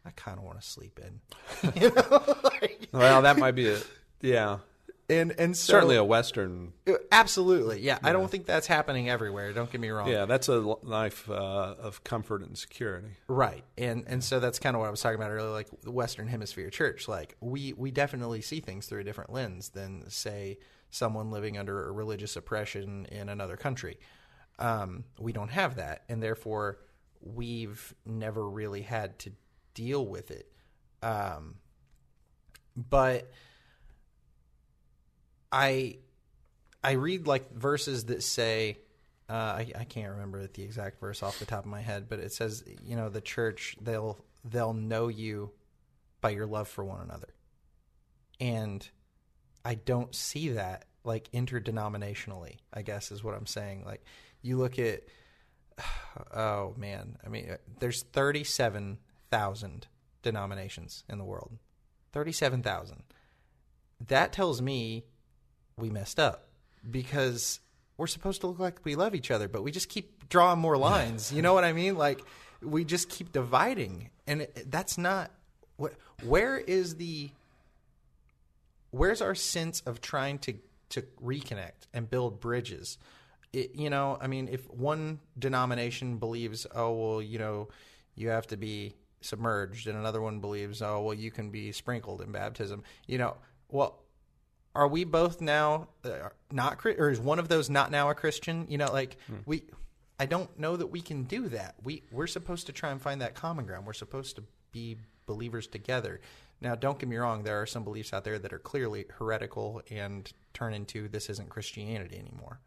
[0.03, 1.71] I kind of want to sleep in.
[1.81, 2.35] you know?
[2.43, 3.85] Like- well, that might be it.
[4.21, 4.57] yeah.
[5.09, 6.73] And and so, Certainly a Western.
[7.11, 7.97] absolutely, yeah.
[8.03, 9.53] I don't think that's happening everywhere.
[9.53, 10.09] Don't get me wrong.
[10.09, 13.09] Yeah, that's a life uh, of comfort and security.
[13.27, 13.63] Right.
[13.77, 16.27] And and so that's kind of what I was talking about earlier, like the Western
[16.27, 17.07] Hemisphere church.
[17.07, 20.57] Like we we definitely see things through a different lens than say
[20.89, 23.97] someone living under a religious oppression in another country.
[24.59, 26.79] Um, we don't have that, and therefore
[27.21, 29.31] we've never really had to
[29.73, 30.51] deal with it.
[31.01, 31.55] Um,
[32.75, 33.31] but
[35.51, 35.97] I
[36.83, 38.77] I read like verses that say
[39.29, 42.19] uh, I, I can't remember the exact verse off the top of my head, but
[42.19, 45.51] it says you know the church they'll they'll know you
[46.21, 47.33] by your love for one another,
[48.39, 48.87] and
[49.65, 52.57] I don't see that like interdenominationally.
[52.73, 53.83] I guess is what I'm saying.
[53.85, 54.03] Like
[54.41, 55.03] you look at
[56.33, 59.87] oh man, I mean there's thirty seven thousand
[60.21, 61.57] denominations in the world,
[62.13, 63.03] thirty seven thousand.
[64.07, 65.03] That tells me
[65.77, 66.47] we messed up
[66.89, 67.59] because
[67.97, 70.77] we're supposed to look like we love each other, but we just keep drawing more
[70.77, 71.31] lines.
[71.31, 71.95] You know what I mean?
[71.95, 72.21] Like
[72.61, 75.31] we just keep dividing, and it, that's not
[75.77, 75.93] what.
[76.23, 77.29] Where is the?
[78.91, 80.55] Where's our sense of trying to
[80.89, 82.97] to reconnect and build bridges?
[83.53, 87.69] It, you know, I mean, if one denomination believes, oh well, you know,
[88.15, 92.21] you have to be submerged, and another one believes, oh well, you can be sprinkled
[92.21, 92.83] in baptism.
[93.07, 93.37] You know,
[93.69, 94.03] well,
[94.77, 98.67] are we both now uh, not or is one of those not now a Christian?
[98.69, 99.63] You know, like we
[100.19, 101.75] I don't know that we can do that.
[101.83, 103.87] We we're supposed to try and find that common ground.
[103.87, 106.21] We're supposed to be believers together.
[106.61, 109.81] Now, don't get me wrong, there are some beliefs out there that are clearly heretical
[109.91, 112.61] and turn into this isn't Christianity anymore.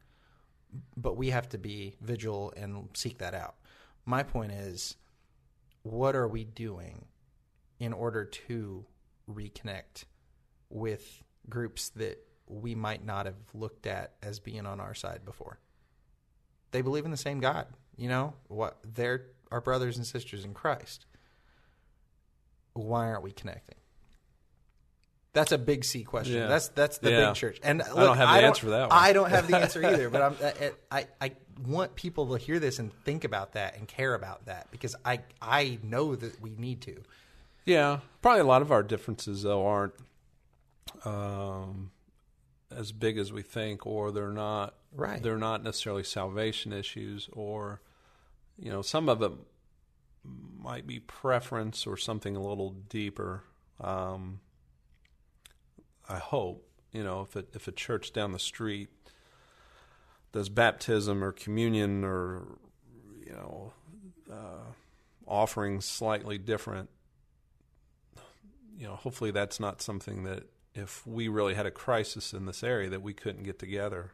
[0.97, 3.57] But we have to be vigilant and seek that out.
[4.05, 4.97] My point is
[5.83, 7.07] what are we doing
[7.81, 8.85] in order to
[9.29, 10.05] reconnect
[10.69, 15.59] with groups that we might not have looked at as being on our side before.
[16.73, 18.35] They believe in the same God, you know?
[18.49, 21.07] What they're our brothers and sisters in Christ.
[22.75, 23.77] Why aren't we connecting?
[25.33, 26.35] That's a big C question.
[26.37, 26.47] Yeah.
[26.49, 27.27] That's that's the Yeah.
[27.27, 27.61] big church.
[27.63, 28.99] And look, don't have the answer for that one.
[28.99, 30.11] I don't have the answer either.
[30.11, 31.33] But I'm, I, I I
[31.67, 35.21] want people to hear this and think about that and care about that because I
[35.41, 37.03] I know that we need to.
[37.65, 39.95] Yeah, probably a lot of our differences though aren't
[41.05, 41.91] um,
[42.71, 44.75] as big as we think, or they're not.
[44.93, 45.23] Right.
[45.23, 47.81] They're not necessarily salvation issues, or
[48.59, 49.33] you know, some of it
[50.25, 53.45] might be preference or something a little deeper.
[53.81, 54.41] Um,
[56.09, 58.89] I hope you know if it, if a church down the street
[60.33, 62.59] does baptism or communion or
[63.25, 63.73] you know
[64.31, 64.73] uh,
[65.27, 66.91] offerings slightly different.
[68.77, 70.45] You know, hopefully that's not something that
[70.75, 74.13] if we really had a crisis in this area that we couldn't get together,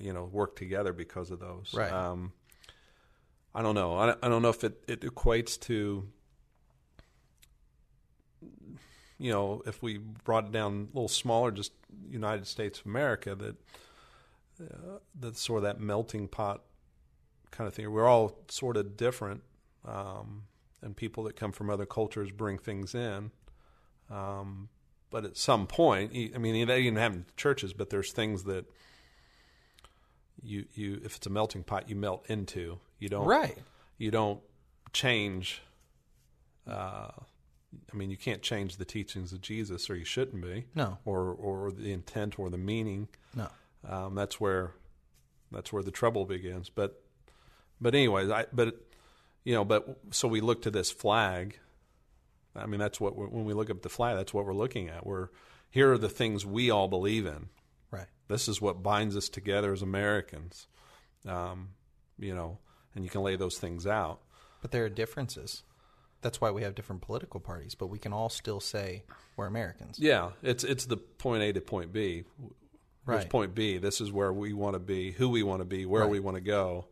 [0.00, 1.72] you know, work together because of those.
[1.74, 1.92] Right.
[1.92, 2.32] Um,
[3.54, 3.96] I don't know.
[3.96, 6.06] I, I don't know if it, it equates to,
[9.18, 11.72] you know, if we brought it down a little smaller, just
[12.10, 13.56] United States of America, that
[14.60, 16.62] uh, that's sort of that melting pot
[17.50, 17.90] kind of thing.
[17.90, 19.42] We're all sort of different,
[19.86, 20.42] um,
[20.82, 23.30] and people that come from other cultures bring things in.
[24.10, 24.68] Um,
[25.16, 28.66] but at some point, I mean, they even have churches, but there's things that
[30.42, 32.80] you you if it's a melting pot, you melt into.
[32.98, 33.56] You don't Right.
[33.96, 34.40] You don't
[34.92, 35.62] change.
[36.68, 37.08] Uh,
[37.90, 40.66] I mean, you can't change the teachings of Jesus, or you shouldn't be.
[40.74, 40.98] No.
[41.06, 43.08] Or or the intent or the meaning.
[43.34, 43.48] No.
[43.88, 44.72] Um, that's where
[45.50, 46.68] that's where the trouble begins.
[46.68, 47.02] But
[47.80, 48.84] but anyways, I but
[49.44, 51.58] you know, but so we look to this flag.
[52.58, 55.06] I mean, that's what when we look at the flag, that's what we're looking at.
[55.06, 55.28] We're
[55.70, 57.48] here are the things we all believe in.
[57.90, 58.06] Right.
[58.28, 60.66] This is what binds us together as Americans.
[61.26, 61.70] Um,
[62.18, 62.58] you know,
[62.94, 64.20] and you can lay those things out.
[64.62, 65.62] But there are differences.
[66.22, 69.04] That's why we have different political parties, but we can all still say
[69.36, 69.98] we're Americans.
[69.98, 72.24] Yeah, it's it's the point A to point B.
[73.04, 73.28] Right.
[73.28, 73.78] point B.
[73.78, 76.10] This is where we want to be, who we want to be, where Right.
[76.10, 76.86] we want to go.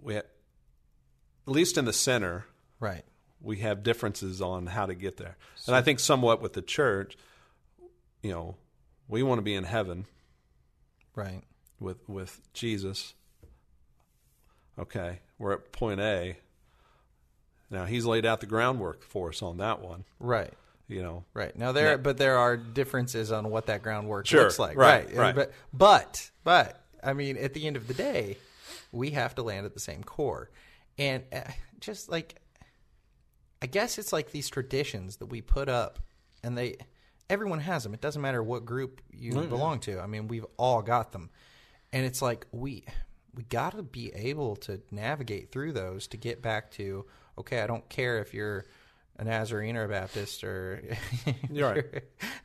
[0.00, 2.46] We, ha- at least in the center,
[2.80, 3.04] Right.
[3.44, 5.36] We have differences on how to get there.
[5.66, 7.16] and I think somewhat with the church,
[8.22, 8.56] you know,
[9.08, 10.06] we want to be in heaven
[11.14, 11.42] Right.
[11.78, 13.14] with with Jesus.
[14.78, 16.36] Okay, we're at point A.
[17.70, 20.04] Now he's laid out the groundwork for us on that one.
[20.18, 20.52] Right.
[20.88, 21.56] You know, Right.
[21.56, 21.96] Now there Yeah.
[21.96, 24.42] but there are differences on what that groundwork Sure.
[24.44, 24.76] looks like.
[24.76, 25.16] Right, Right.
[25.16, 25.34] right.
[25.34, 28.36] But but but I mean at the end of the day,
[28.92, 30.50] we have to land at the same core.
[30.98, 31.42] And uh,
[31.80, 32.36] just like
[33.64, 35.98] I guess it's like these traditions that we put up
[36.42, 36.76] and they
[37.30, 37.94] everyone has them.
[37.94, 39.48] It doesn't matter what group you mm-hmm.
[39.48, 40.00] belong to.
[40.00, 41.30] I mean, we've all got them.
[41.90, 42.84] And it's like we
[43.34, 47.06] we got to be able to navigate through those to get back to
[47.38, 48.66] okay, I don't care if you're
[49.18, 50.82] a Nazarene or a Baptist or
[51.50, 51.84] You're right.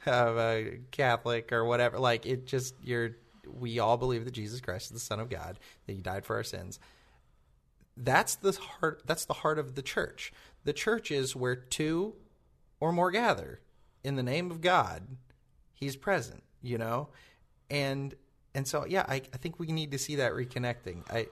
[0.05, 1.99] you're uh, a Catholic or whatever.
[1.99, 5.60] Like it just you're we all believe that Jesus Christ is the Son of God,
[5.86, 6.79] that he died for our sins.
[7.97, 10.32] That's the heart that's the heart of the church.
[10.63, 12.15] The church is where two
[12.80, 13.62] or more gather
[14.04, 15.04] in the name of God,
[15.74, 17.10] he's present, you know?
[17.69, 18.15] And
[18.56, 21.04] and so yeah, I, I think we need to see that reconnecting.
[21.12, 21.28] I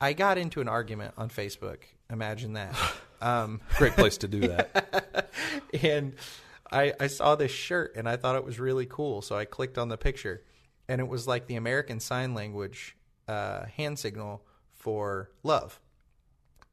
[0.00, 1.78] I got into an argument on Facebook.
[2.10, 2.76] Imagine that.
[3.22, 5.30] Um, great place to do that.
[5.82, 6.16] and
[6.72, 9.22] I, I saw this shirt and I thought it was really cool.
[9.22, 10.42] So I clicked on the picture,
[10.88, 12.96] and it was like the American Sign Language
[13.28, 14.42] uh, hand signal
[14.72, 15.78] for love.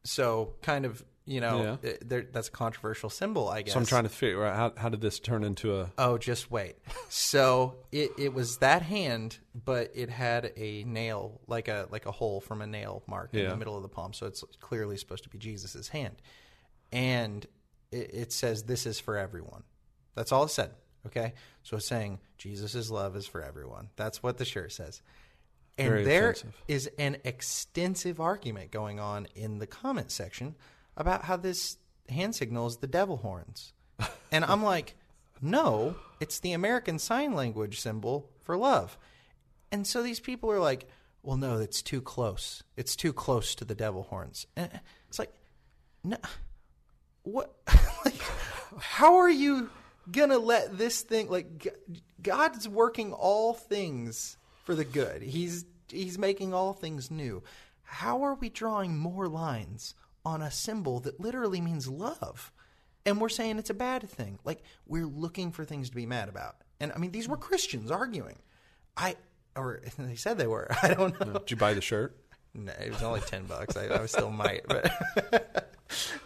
[0.04, 1.90] So kind of you know Yeah.
[1.92, 3.74] Eh, it- that's a controversial symbol, I guess.
[3.74, 6.50] So I'm trying to figure out how how did this turn into a Oh, just
[6.50, 6.76] wait.
[7.08, 12.12] So it, it was that hand, but it had a nail, like a like a
[12.12, 14.14] hole from a nail mark in the middle of the palm.
[14.14, 16.22] So it's clearly supposed to be Jesus's hand,
[16.92, 17.46] and
[17.92, 19.64] it, it says, "This is for everyone."
[20.16, 20.72] That's all it said.
[21.06, 23.90] Okay, so it's saying Jesus' love is for everyone.
[23.96, 25.02] That's what the shirt says.
[25.78, 26.62] And Very there offensive.
[26.68, 30.56] is an extensive argument going on in the comment section
[31.00, 31.78] about how this
[32.10, 33.74] hand signal is the devil horns.
[34.32, 34.96] And I'm like,
[35.42, 38.98] no, it's the American Sign Language symbol for love.
[39.72, 40.88] And so these people are like,
[41.24, 42.62] well, no, it's too close.
[42.78, 44.46] It's too close to the devil horns.
[44.56, 44.70] And
[45.08, 45.34] it's like,
[46.04, 46.18] no,
[47.24, 47.56] what?
[48.06, 48.22] like,
[48.78, 49.70] how are you
[50.12, 51.68] gonna let this thing like
[52.22, 55.22] God's working all things for the good.
[55.22, 57.44] He's he's making all things new.
[57.84, 59.96] How are we drawing more lines
[60.26, 62.52] on a symbol that literally means love?
[63.06, 64.40] And we're saying it's a bad thing.
[64.44, 66.56] Like we're looking for things to be mad about.
[66.80, 68.38] And I mean these were Christians arguing.
[68.98, 69.16] I
[69.56, 70.70] or they said they were.
[70.84, 71.34] I don't know.
[71.34, 72.16] Did you buy the shirt?
[72.56, 73.78] No, it was only ten bucks.
[73.78, 74.92] I, I still might, but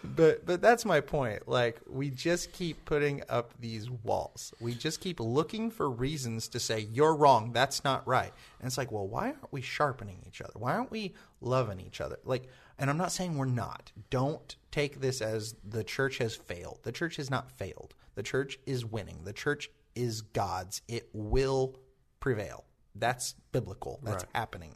[0.04, 1.48] but but that's my point.
[1.48, 4.54] Like we just keep putting up these walls.
[4.62, 7.52] We just keep looking for reasons to say you're wrong.
[7.52, 8.32] That's not right.
[8.60, 10.54] And it's like, well, why aren't we sharpening each other?
[10.56, 12.18] Why aren't we loving each other?
[12.24, 12.48] Like,
[12.80, 13.92] and I'm not saying we're not.
[14.10, 16.80] Don't take this as the church has failed.
[16.84, 17.94] The church has not failed.
[18.16, 19.20] The church is winning.
[19.24, 20.82] The church is God's.
[20.88, 21.76] It will
[22.20, 22.64] prevail.
[22.96, 24.00] That's biblical.
[24.04, 24.36] That's Right.
[24.36, 24.76] happening.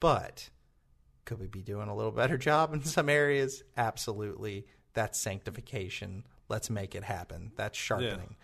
[0.00, 0.50] But
[1.24, 3.62] Could we be doing a little better job in some areas?
[3.76, 4.66] Absolutely.
[4.94, 6.24] That's sanctification.
[6.48, 7.50] Let's make it happen.
[7.56, 8.36] That's sharpening.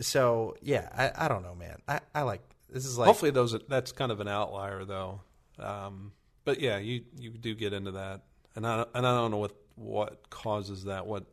[0.00, 1.78] So yeah, I, I don't know, man.
[1.86, 5.20] I, I like this is like Hopefully, those are, that's kind of an outlier, though.
[5.58, 6.12] Um,
[6.44, 8.22] but yeah, you you do get into that,
[8.54, 11.06] and I and I don't know what what causes that.
[11.06, 11.24] What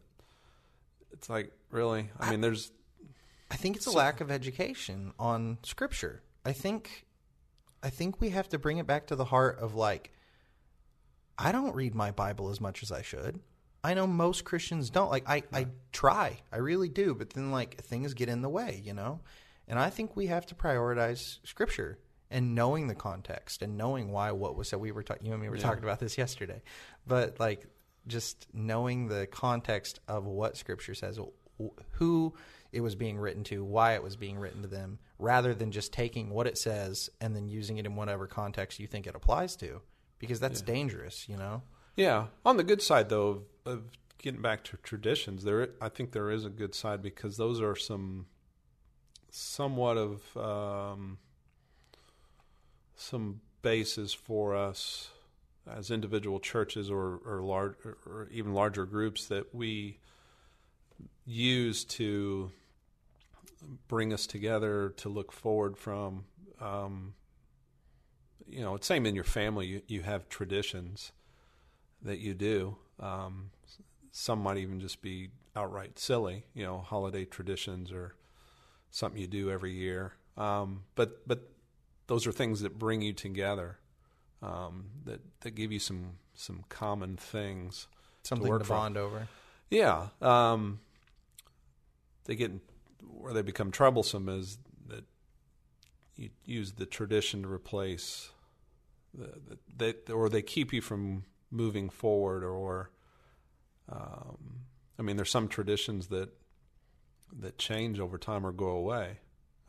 [1.11, 2.09] it's like, really?
[2.19, 2.71] I mean, there's
[3.49, 6.23] I think it's a lack of education on scripture.
[6.45, 7.05] I think
[7.83, 10.11] I think we have to bring it back to the heart of like
[11.37, 13.39] I don't read my Bible as much as I should.
[13.83, 15.09] I know most Christians don't.
[15.09, 16.41] Like I, I try.
[16.51, 19.21] I really do, but then like things get in the way, you know?
[19.67, 21.97] And I think we have to prioritize scripture
[22.31, 24.79] and knowing the context and knowing why what was said.
[24.79, 25.61] We were talking you and me were Yeah.
[25.63, 26.61] talking about this yesterday.
[27.05, 27.67] But like
[28.07, 31.19] just knowing the context of what scripture says,
[31.61, 32.33] wh- who
[32.71, 35.91] it was being written to, why it was being written to them, rather than just
[35.93, 39.55] taking what it says and then using it in whatever context you think it applies
[39.57, 39.81] to,
[40.17, 41.61] because that's dangerous, you know.
[41.95, 42.27] Yeah.
[42.45, 43.83] On the good side, though, of, of
[44.17, 47.75] getting back to traditions, there I think there is a good side because those are
[47.75, 48.27] some
[49.29, 51.17] somewhat of um,
[53.01, 55.09] some bases for us
[55.69, 57.75] as individual churches or or large
[58.05, 59.99] or even larger groups that we
[61.25, 62.51] use to
[63.87, 66.25] bring us together to look forward from.
[66.59, 67.13] Um,
[68.47, 69.67] you know, it's same in your family.
[69.67, 71.11] You, you have traditions
[72.01, 72.75] that you do.
[72.99, 73.51] Um,
[74.11, 78.15] some might even just be outright silly, you know, holiday traditions or
[78.89, 80.13] something you do every year.
[80.37, 81.51] Um, but but
[82.07, 83.77] those are things that bring you together,
[84.41, 87.87] um, that that give you some some common things.
[88.23, 88.77] Something to, work from.
[88.77, 89.27] bond over.
[89.69, 90.79] Yeah, um,
[92.25, 92.51] they get
[93.01, 95.05] where they become troublesome is that
[96.15, 98.31] you use the tradition to replace
[99.13, 102.91] the, the, they or they keep you from moving forward or
[103.89, 104.61] um,
[104.97, 106.29] I mean there's some traditions that
[107.39, 109.19] that change over time or go away.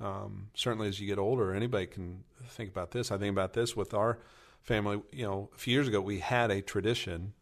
[0.02, 3.12] Um, certainly as you get older, anybody can think about this.
[3.12, 4.18] I think about this with our
[4.60, 5.00] family.
[5.12, 7.34] You know, a few years ago we had a tradition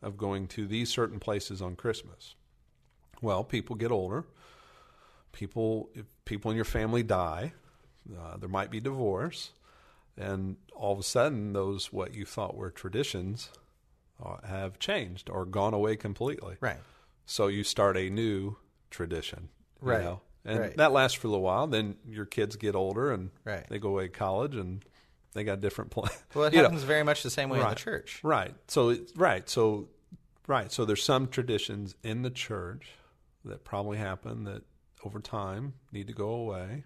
[0.00, 2.34] of going to these certain places on Christmas.
[3.20, 4.24] Well, people get older.
[5.32, 7.52] People, if people in your family die,
[8.18, 9.52] uh, there might be divorce,
[10.16, 13.48] and all of a sudden, those what you thought were traditions
[14.22, 16.56] uh, have changed or gone away completely.
[16.60, 16.80] Right.
[17.24, 18.56] So you start a new
[18.90, 19.48] tradition,
[19.80, 20.02] you Right.
[20.02, 20.20] know?
[20.44, 20.76] And Right.
[20.76, 21.66] that lasts for a little while.
[21.66, 23.66] Then your kids get older and Right.
[23.68, 24.84] they go away to college and
[25.34, 26.10] they got different plans.
[26.34, 28.20] Well, it You know, happens very much the same way in the church.
[28.22, 28.54] Right.
[28.68, 29.48] So it's right.
[29.48, 29.88] So
[30.46, 30.70] right.
[30.72, 32.88] So there's some traditions in the church
[33.44, 34.62] that probably happen that
[35.04, 36.84] over time need to go away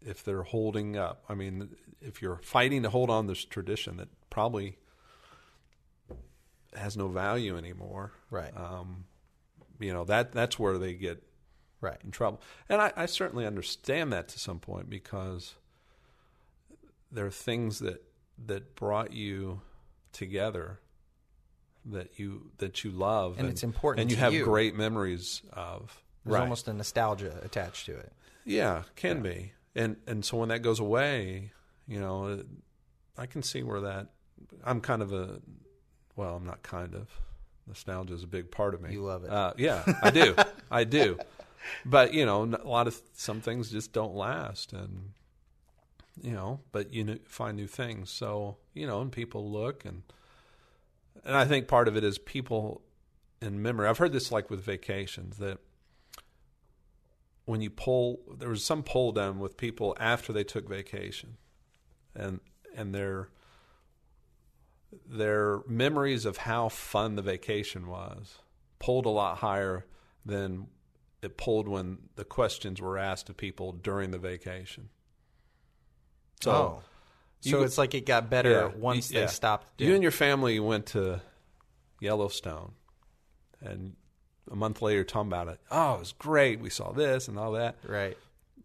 [0.00, 1.24] if they're holding up.
[1.28, 4.78] I mean, if you're fighting to hold on to this tradition that probably
[6.74, 8.54] has no value anymore, Right.
[8.56, 9.04] um,
[9.78, 11.22] you know that that's where they get
[11.80, 11.98] Right.
[12.04, 12.40] in trouble.
[12.68, 15.54] And I, I certainly understand that to some point because
[17.12, 18.02] there are things that
[18.46, 19.60] that brought you
[20.12, 20.80] together
[21.84, 24.44] that you that you love And it's important and you have you.
[24.44, 26.02] great memories of.
[26.24, 28.12] There's almost a nostalgia attached to it.
[28.44, 29.52] yeah, can be.
[29.76, 31.52] And and so when that goes away,
[31.86, 32.42] you know,
[33.16, 34.08] I can see where that
[34.64, 35.40] I'm kind of a
[36.16, 37.08] well, I'm not kind of.
[37.68, 38.92] Nostalgia is a big part of me.
[38.92, 39.30] You love it.
[39.30, 40.34] Uh, yeah, I do.
[40.70, 41.18] I do.
[41.84, 45.12] But you know, a lot of some things just don't last, and
[46.20, 48.10] you know, but you find new things.
[48.10, 50.02] So you know, and people look, and
[51.24, 52.82] and I think part of it is people
[53.40, 53.88] in memory.
[53.88, 55.58] I've heard this like with vacations that
[57.44, 61.36] when you pull, there was some poll done with people after they took vacation,
[62.14, 62.40] and
[62.74, 63.28] and their
[65.06, 68.38] their memories of how fun the vacation was
[68.78, 69.84] pulled a lot higher
[70.24, 70.68] than
[71.22, 74.88] it pulled when the questions were asked of people during the vacation.
[76.40, 76.82] So oh.
[77.40, 79.20] So it's like it got better Yeah, once yeah.
[79.22, 79.80] they stopped.
[79.80, 81.20] you and your family went to
[82.00, 82.72] Yellowstone,
[83.60, 83.94] and
[84.50, 85.60] a month later talking about it.
[85.70, 86.60] Oh, it was great.
[86.60, 87.76] We saw this and all that.
[87.86, 88.16] right.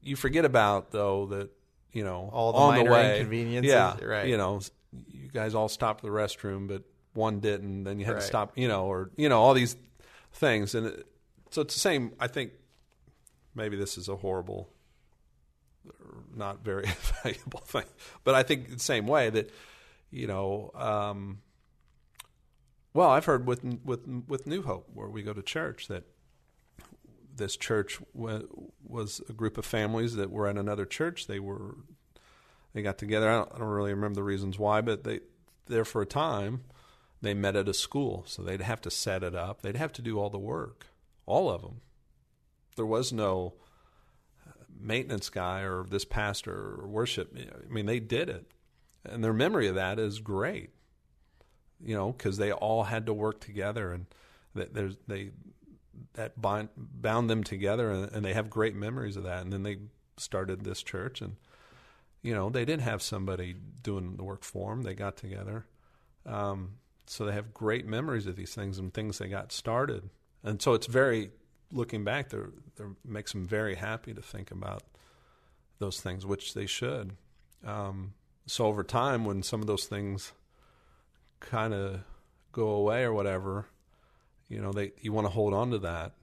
[0.02, 1.50] You forget about though that
[1.92, 4.28] you know All the on minor the way, inconveniences, Yeah, right.
[4.28, 4.62] You know,
[5.08, 6.82] you guys all stopped at the restroom, but
[7.14, 7.84] one didn't.
[7.84, 8.22] Then you had Right.
[8.22, 8.58] to stop.
[8.58, 9.76] You know, or you know all these
[10.34, 11.06] things, and it,
[11.52, 12.14] so it's the same.
[12.20, 12.54] I think
[13.54, 14.70] maybe this is a horrible,
[16.36, 16.86] not very
[17.24, 17.86] valuable thing,
[18.24, 19.52] but I think the same way that
[20.10, 20.72] you know.
[20.74, 21.42] Um,
[22.94, 26.04] well, I've heard with with with New Hope, where we go to church, that
[27.36, 28.42] this church wa-
[28.84, 31.28] was a group of families that were at another church.
[31.28, 31.76] They were
[32.74, 33.30] they got together.
[33.30, 35.22] I don't, I don't really remember the reasons why, but they
[35.68, 36.64] there for a time.
[37.22, 39.62] They met at a school, so they'd have to set it up.
[39.62, 40.88] They'd have to do all the work,
[41.32, 41.82] all of them.
[42.76, 43.54] There was no
[44.48, 47.36] uh, maintenance guy or this pastor or worship.
[47.36, 48.52] I mean, they did it,
[49.06, 50.72] and their memory of that is great.
[51.84, 54.06] You know, because they all had to work together, and
[54.54, 55.32] there's they
[56.14, 59.42] that bind, bound them together, and, and they have great memories of that.
[59.42, 59.78] And then they
[60.18, 61.38] started this church, and
[62.22, 64.84] you know, they didn't have somebody doing the work for them.
[64.84, 65.66] They got together.
[66.26, 66.74] Um,
[67.08, 70.10] so they have great memories of these things and things they got started.
[70.44, 71.32] And so it's very,
[71.72, 72.50] looking back, there
[73.06, 74.84] makes them very happy to think about
[75.80, 77.14] those things, which they should.
[77.66, 78.14] Um,
[78.46, 80.32] so over time, when some of those things
[81.40, 82.02] kind of
[82.52, 83.66] go away or whatever,
[84.48, 86.14] you know, they you want to hold on to that.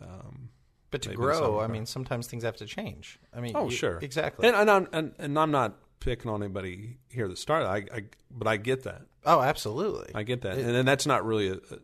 [0.00, 0.50] Um,
[0.90, 3.18] but to grow, I mean, sometimes things have to change.
[3.34, 4.48] I mean, oh you, sure, exactly.
[4.48, 7.68] And, and I'm and, and, I'm not picking on anybody here that started.
[7.68, 9.02] I, I but I get that.
[9.24, 10.12] Oh, absolutely.
[10.14, 11.78] I get that, it, and, and that's not really a, a,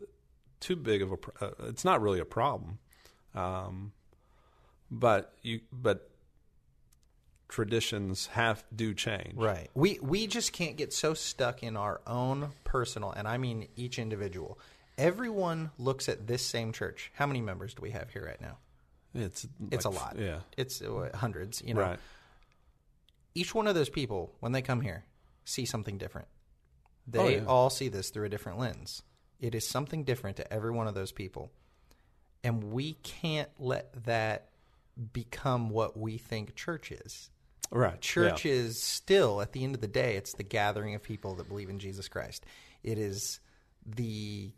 [0.61, 1.17] too big of a.
[1.45, 2.79] Uh, it's not really a problem.
[3.35, 3.93] Um,
[4.91, 6.11] but you but
[7.49, 9.35] traditions have do change.
[9.37, 9.71] Right.
[9.75, 13.99] We we just can't get so stuck in our own personal, and I mean each
[13.99, 14.59] individual.
[14.97, 17.13] Everyone looks at this same church.
[17.15, 18.59] How many members do we have here right now?
[19.15, 20.17] It's like, it's a lot.
[20.19, 21.63] Yeah, it's uh, hundreds.
[21.63, 21.99] You know, right.
[23.35, 25.05] Each one of those people, when they come here,
[25.45, 26.27] see something different.
[27.07, 27.45] They Oh, yeah.
[27.47, 29.03] all see this through a different lens.
[29.41, 31.51] It is something different to every one of those people,
[32.43, 34.49] and we can't let that
[35.13, 37.31] become what we think church is.
[37.71, 38.01] Right.
[38.01, 38.53] Church yeah.
[38.53, 41.69] is still, at the end of the day, it's the gathering of people that believe
[41.69, 42.45] in Jesus Christ.
[42.83, 43.41] It is
[43.85, 44.53] the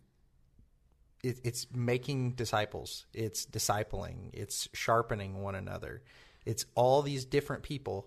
[1.22, 3.06] it, it's making disciples.
[3.12, 4.30] It's discipling.
[4.32, 6.02] It's sharpening one another.
[6.46, 8.06] It's all these different people.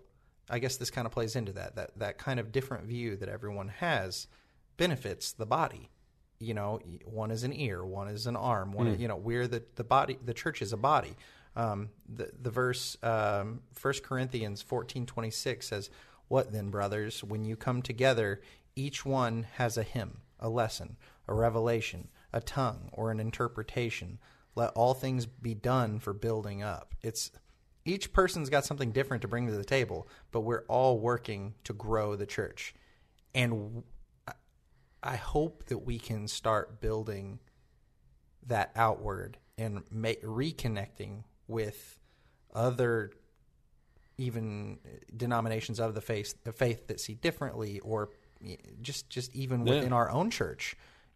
[0.49, 1.75] I guess this kind of plays into that.
[1.75, 4.27] That that kind of different view that everyone has
[4.77, 5.89] benefits the body.
[6.43, 8.73] You know, one is an ear, one is an arm.
[8.73, 10.17] One, you know, we're the the body.
[10.23, 11.15] The church is a body.
[11.55, 15.89] Um, the the verse um, 1 Corinthians fourteen twenty six says,
[16.27, 17.23] "What then, brothers?
[17.23, 18.41] When you come together,
[18.75, 24.19] each one has a hymn, a lesson, a revelation, a tongue, or an interpretation.
[24.55, 27.31] Let all things be done for building up." It's
[27.85, 31.73] each person's got something different to bring to the table, but we're all working to
[31.73, 32.73] grow the church,
[33.35, 33.83] and
[35.03, 37.39] I- hope that we can start building
[38.47, 41.99] that outward and make, reconnecting with
[42.53, 43.11] other
[44.17, 44.77] even
[45.15, 48.09] denominations of the faith the faith that see differently or
[48.81, 49.75] just just even Yeah.
[49.75, 50.75] within our own church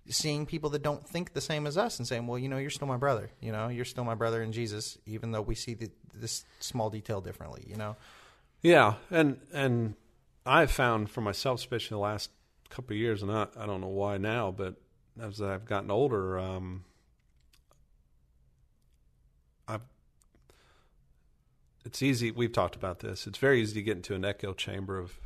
[0.09, 2.69] seeing people that don't think the same as us and saying well you know you're
[2.71, 5.73] still my brother you know you're still my brother in Jesus even though we see
[5.75, 7.95] the, this small detail differently you know
[8.63, 9.93] Yeah, and and
[10.45, 12.31] I've found for myself, especially the last
[12.69, 14.75] couple of years, and I, I don't know why now, but
[15.19, 16.83] as I've gotten older, um,
[19.67, 19.81] I've
[21.85, 22.31] it's easy.
[22.31, 23.27] We've talked about this.
[23.27, 25.19] It's very easy to get into an echo chamber of,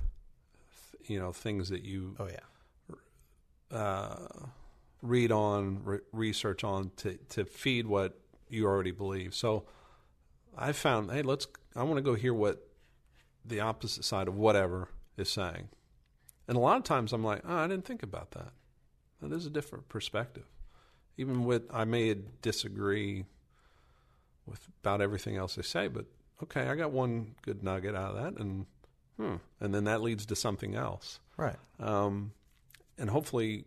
[1.06, 2.96] you know, things that you oh yeah
[3.72, 4.28] uh,
[5.02, 8.20] read on, re- research on to to feed what
[8.50, 9.34] you already believe.
[9.34, 9.66] So
[10.58, 11.48] I found, hey, let's.
[11.76, 12.68] I want to go hear what
[13.46, 15.70] the opposite side of whatever is saying,
[16.52, 18.52] and a lot of times I'm like, oh, I didn't think about that.
[19.22, 20.44] That is a different perspective.
[21.16, 23.24] Even with, I may disagree
[24.46, 26.08] with about everything else they say, but
[26.44, 28.66] okay, I got one good nugget out of that, and
[29.16, 32.34] hmm, and then that leads to something else right um,
[32.98, 33.64] and hopefully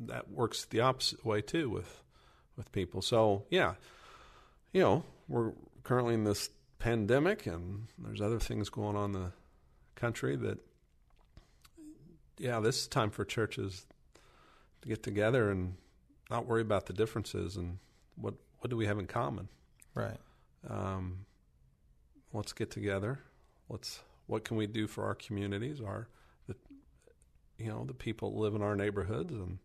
[0.00, 2.02] that works the opposite way too with
[2.56, 3.00] with people.
[3.00, 3.74] So yeah,
[4.72, 5.52] you know we're
[5.84, 9.32] currently in this pandemic, and there's other things going on in the
[9.94, 10.58] country that
[12.38, 13.86] yeah, this is time for churches
[14.82, 15.74] to get together and
[16.30, 17.78] not worry about the differences and
[18.16, 19.48] what what do we have in common.
[19.94, 20.18] right
[20.68, 21.26] Um,
[22.32, 23.20] let's get together.
[23.68, 26.08] Let's what can we do for our communities, our
[26.46, 26.56] the
[27.58, 29.58] you know the people that live in our neighborhoods, and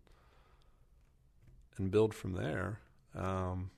[1.77, 2.79] and build from there.
[3.15, 3.71] Um,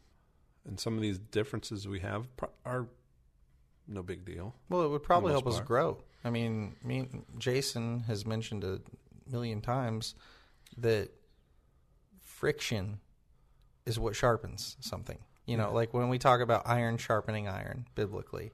[0.65, 2.27] and some of these differences we have
[2.65, 2.87] are
[3.87, 4.55] no big deal.
[4.69, 5.97] Well, it would probably help us grow.
[6.23, 7.07] I mean, me,
[7.37, 8.79] Jason has mentioned a
[9.29, 10.15] million times
[10.77, 11.09] that
[12.21, 12.99] friction
[13.85, 15.19] is what sharpens something.
[15.45, 15.73] You know, Yeah.
[15.75, 18.51] like when we talk about iron sharpening iron biblically,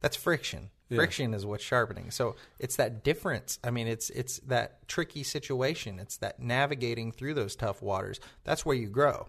[0.00, 0.70] that's friction.
[0.88, 0.96] Yeah.
[0.96, 2.10] Friction is what's sharpening.
[2.10, 3.58] So it's that difference.
[3.64, 5.98] I mean, it's it's that tricky situation.
[5.98, 8.20] It's that navigating through those tough waters.
[8.44, 9.28] That's where you grow.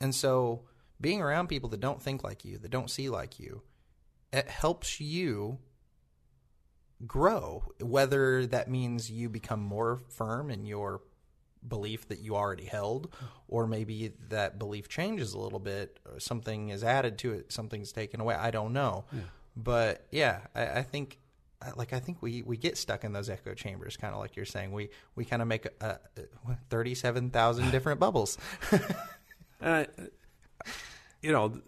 [0.00, 0.64] And so
[1.00, 3.62] being around people that don't think like you, that don't see like you,
[4.32, 5.58] it helps you
[7.06, 11.00] grow, whether that means you become more firm in your
[11.66, 13.12] belief that you already held,
[13.48, 17.92] or maybe that belief changes a little bit, or something is added to it, something's
[17.92, 18.34] taken away.
[18.34, 19.04] I don't know.
[19.56, 21.18] But yeah, I, I think.
[21.74, 24.44] Like I think we, we get stuck in those echo chambers, kind of like you're
[24.44, 24.72] saying.
[24.72, 25.98] We we kind of make a, a
[26.68, 28.36] thirty seven thousand different bubbles.
[29.60, 29.86] I,
[31.22, 31.60] you know,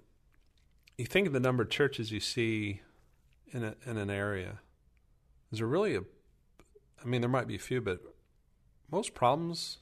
[0.98, 2.82] you think of the number of churches you see
[3.52, 4.60] in a, in an area.
[5.52, 6.00] Is there really a?
[7.02, 8.00] I mean, there might be a few, but
[8.90, 9.78] most problems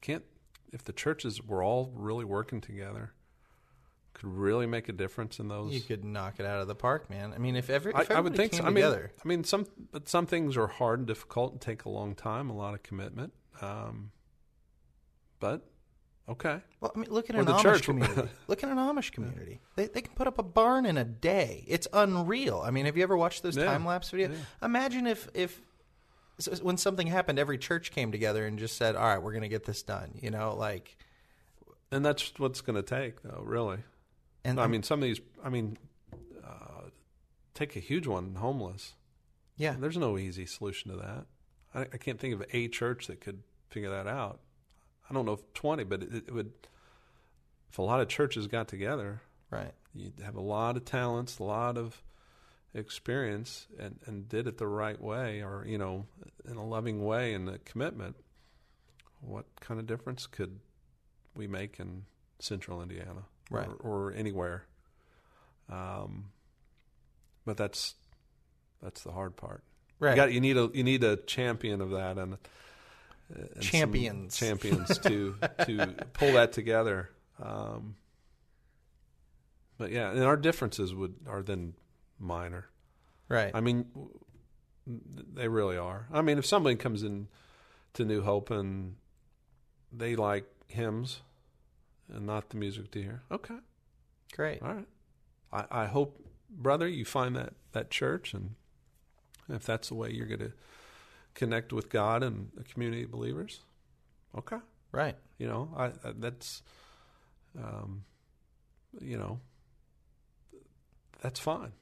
[0.00, 0.24] can't.
[0.72, 3.12] If the churches were all really working together,
[4.14, 5.74] could really make a difference in those.
[5.74, 7.32] You could knock it out of the park, man.
[7.34, 8.64] I mean, if every I, if I would everybody think so.
[8.64, 11.84] I mean, together, I mean, some but some things are hard and difficult and take
[11.84, 13.32] a long time, a lot of commitment.
[13.60, 14.10] Um,
[15.38, 15.68] but
[16.28, 17.82] okay, Well, I mean, look at Or an Amish church.
[17.84, 18.28] community.
[18.48, 19.60] look at an Amish community.
[19.76, 21.64] They they can put up a barn in a day.
[21.68, 22.62] It's unreal.
[22.64, 23.66] I mean, have you ever watched those Yeah.
[23.66, 24.36] time lapse videos?
[24.62, 25.60] Imagine if if
[26.38, 29.42] so when something happened, every church came together and just said, "All right, we're going
[29.42, 30.96] to get this done." You know, like
[31.90, 33.40] and that's what's going to take, though.
[33.44, 33.78] Really,
[34.44, 35.20] and I mean, some of these.
[35.42, 35.78] I mean,
[36.44, 36.90] uh,
[37.54, 38.94] take a huge one, homeless.
[39.56, 41.26] yeah, There's no easy solution to that.
[41.74, 44.40] I, I can't think of a church that could figure that out.
[45.08, 46.52] I don't know if 20, but it, it would.
[47.70, 49.72] If a lot of churches got together, right.
[49.94, 52.02] you'd have a lot of talents, a lot of
[52.74, 56.06] experience, and, and did it the right way, or you know,
[56.48, 58.16] in a loving way, and a commitment.
[59.20, 60.60] What kind of difference could
[61.34, 62.04] we make in
[62.38, 63.68] Central Indiana, Right.
[63.80, 64.64] or, or anywhere?
[65.68, 66.30] Um,
[67.44, 67.94] but that's
[68.82, 69.62] that's the hard part.
[69.98, 70.10] Right.
[70.10, 72.36] You, got, you need a you need a champion of that and,
[73.60, 74.36] Champions.
[74.36, 75.34] champions to
[75.66, 77.10] to pull that together.
[77.42, 77.96] Um,
[79.78, 81.74] but yeah, and our differences would are then
[82.18, 82.66] minor.
[83.28, 83.50] right.
[83.54, 83.86] I mean,
[84.86, 86.06] they really are.
[86.12, 87.28] I mean, if somebody comes in
[87.94, 88.96] to New Hope and
[89.92, 91.20] they like hymns
[92.12, 93.56] and not the music to hear, okay,
[94.32, 94.62] Great.
[94.62, 94.88] all right.
[95.52, 98.54] I, I hope, brother, you find that that church, and
[99.48, 100.52] if that's the way you're going to
[101.36, 103.60] connect with God and a community of believers,
[104.36, 104.56] okay.
[104.90, 105.16] Right.
[105.38, 106.62] You know, I, I that's,
[107.56, 108.04] um,
[109.00, 109.38] you know,
[111.20, 111.72] that's fine.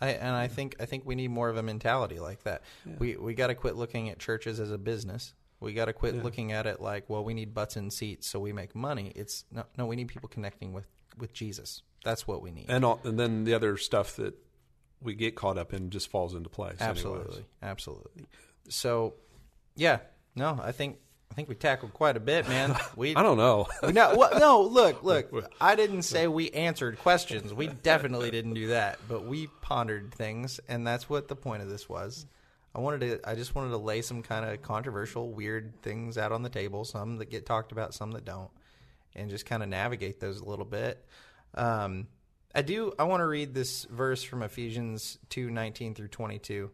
[0.00, 2.62] I, and I think I think we need more of a mentality like that.
[2.84, 2.94] Yeah.
[2.98, 5.34] We we got to quit looking at churches as a business.
[5.60, 6.22] We got to quit Yeah.
[6.22, 9.12] looking at it like, well, we need butts and seats so we make money.
[9.14, 10.86] It's no, no, we need people connecting with
[11.16, 11.82] with Jesus.
[12.04, 12.66] That's what we need.
[12.68, 14.34] And all, and then the other stuff that
[15.00, 16.80] we get caught up in just falls into place.
[16.80, 16.98] anyways.
[16.98, 18.24] absolutely, absolutely.
[18.68, 19.14] So,
[19.76, 19.98] yeah,
[20.34, 20.98] no, I think
[21.32, 22.76] I think we tackled quite a bit, man.
[22.96, 23.66] We I don't know.
[23.82, 24.60] no, well, no.
[24.62, 25.02] Look,
[25.32, 25.32] look.
[25.58, 27.54] I didn't say we answered questions.
[27.54, 28.98] We definitely didn't do that.
[29.08, 32.26] But we pondered things, and that's what the point of this was.
[32.74, 33.28] I wanted to.
[33.28, 36.84] I just wanted to lay some kind of controversial, weird things out on the table.
[36.84, 38.50] Some that get talked about, some that don't,
[39.16, 41.02] and just kind of navigate those a little bit.
[41.54, 42.08] Um,
[42.54, 42.92] I do.
[42.98, 46.70] I want to read this verse from Ephesians two nineteen through twenty two.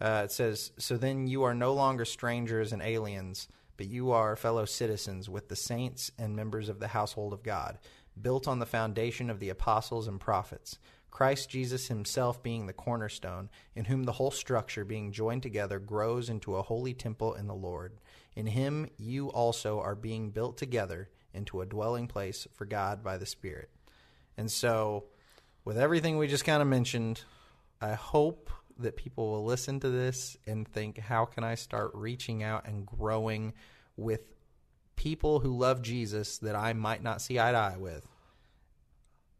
[0.00, 4.36] Uh, it says, So then you are no longer strangers and aliens, but you are
[4.36, 7.78] fellow citizens with the saints and members of the household of God,
[8.20, 10.78] built on the foundation of the apostles and prophets,
[11.10, 16.28] Christ Jesus himself being the cornerstone, in whom the whole structure, being joined together, grows
[16.28, 17.92] into a holy temple in the Lord.
[18.34, 23.16] In him you also are being built together into a dwelling place for God by
[23.16, 23.70] the Spirit.
[24.36, 25.04] And so,
[25.64, 27.22] with everything we just kind of mentioned,
[27.80, 32.42] I hope that people will listen to this and think, how can I start reaching
[32.42, 33.52] out and growing
[33.96, 34.22] with
[34.96, 38.06] people who love Jesus that I might not see eye to eye with?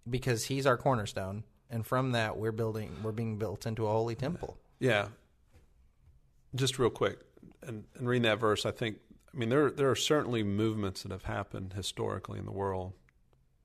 [0.09, 1.45] Because he's our cornerstone.
[1.71, 4.57] And from that, we're building, we're being built into a holy temple.
[4.79, 5.09] Yeah.
[6.55, 7.19] Just real quick,
[7.67, 8.99] and, and reading that verse, I think,
[9.33, 12.93] I mean, there there are certainly movements that have happened historically in the world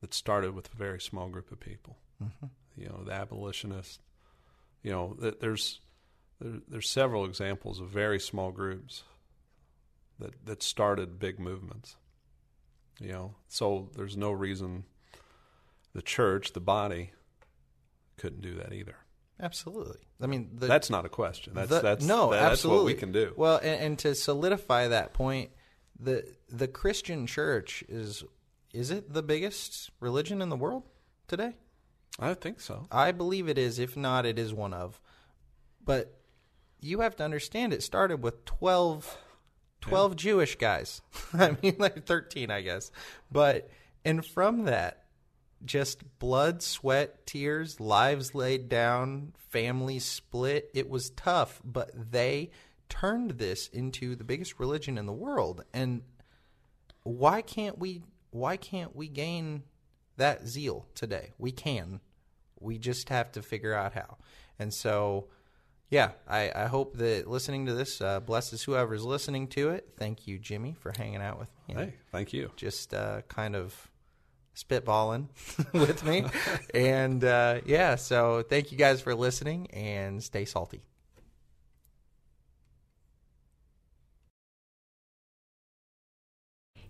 [0.01, 1.97] that started with a very small group of people.
[2.23, 2.47] Mm-hmm.
[2.75, 3.99] You know, the abolitionists.
[4.83, 5.79] You know, th- there's
[6.39, 9.03] there, there's several examples of very small groups
[10.19, 11.95] that that started big movements.
[12.99, 14.83] You know, so there's no reason
[15.93, 17.11] the church, the body,
[18.17, 18.95] couldn't do that either.
[19.41, 19.99] Absolutely.
[20.21, 21.53] I mean, the, that's not a question.
[21.55, 22.83] That's the- that's no, that- that's absolutely.
[22.83, 23.33] what we can do.
[23.37, 25.51] Well, and, and to solidify that point,
[25.99, 28.23] the the Christian church is
[28.73, 30.83] is it the biggest religion in the world
[31.27, 31.55] today?
[32.19, 32.87] I think so.
[32.91, 33.79] I believe it is.
[33.79, 34.99] If not, it is one of.
[35.83, 36.19] But
[36.79, 39.17] you have to understand it started with 12,
[39.81, 41.01] 12 Jewish guys.
[41.33, 42.91] I mean, like 13, I guess.
[43.31, 43.69] But,
[44.03, 45.05] and from that,
[45.65, 50.69] just blood, sweat, tears, lives laid down, families split.
[50.73, 52.51] It was tough, but they
[52.87, 55.63] turned this into the biggest religion in the world.
[55.73, 56.01] And
[57.03, 59.63] why can't we why can't we gain
[60.17, 61.33] that zeal today?
[61.37, 61.99] We can.
[62.59, 64.17] We just have to figure out how.
[64.57, 65.27] And so
[65.89, 69.89] yeah, I, I hope that listening to this uh, blesses whoever's listening to it.
[69.97, 71.73] Thank you, Jimmy, for hanging out with me.
[71.73, 72.51] Hey, thank you.
[72.55, 73.89] Just uh, kind of
[74.55, 75.27] spitballing
[75.73, 76.25] with me.
[76.73, 80.83] and uh, yeah, so thank you guys for listening and stay salty.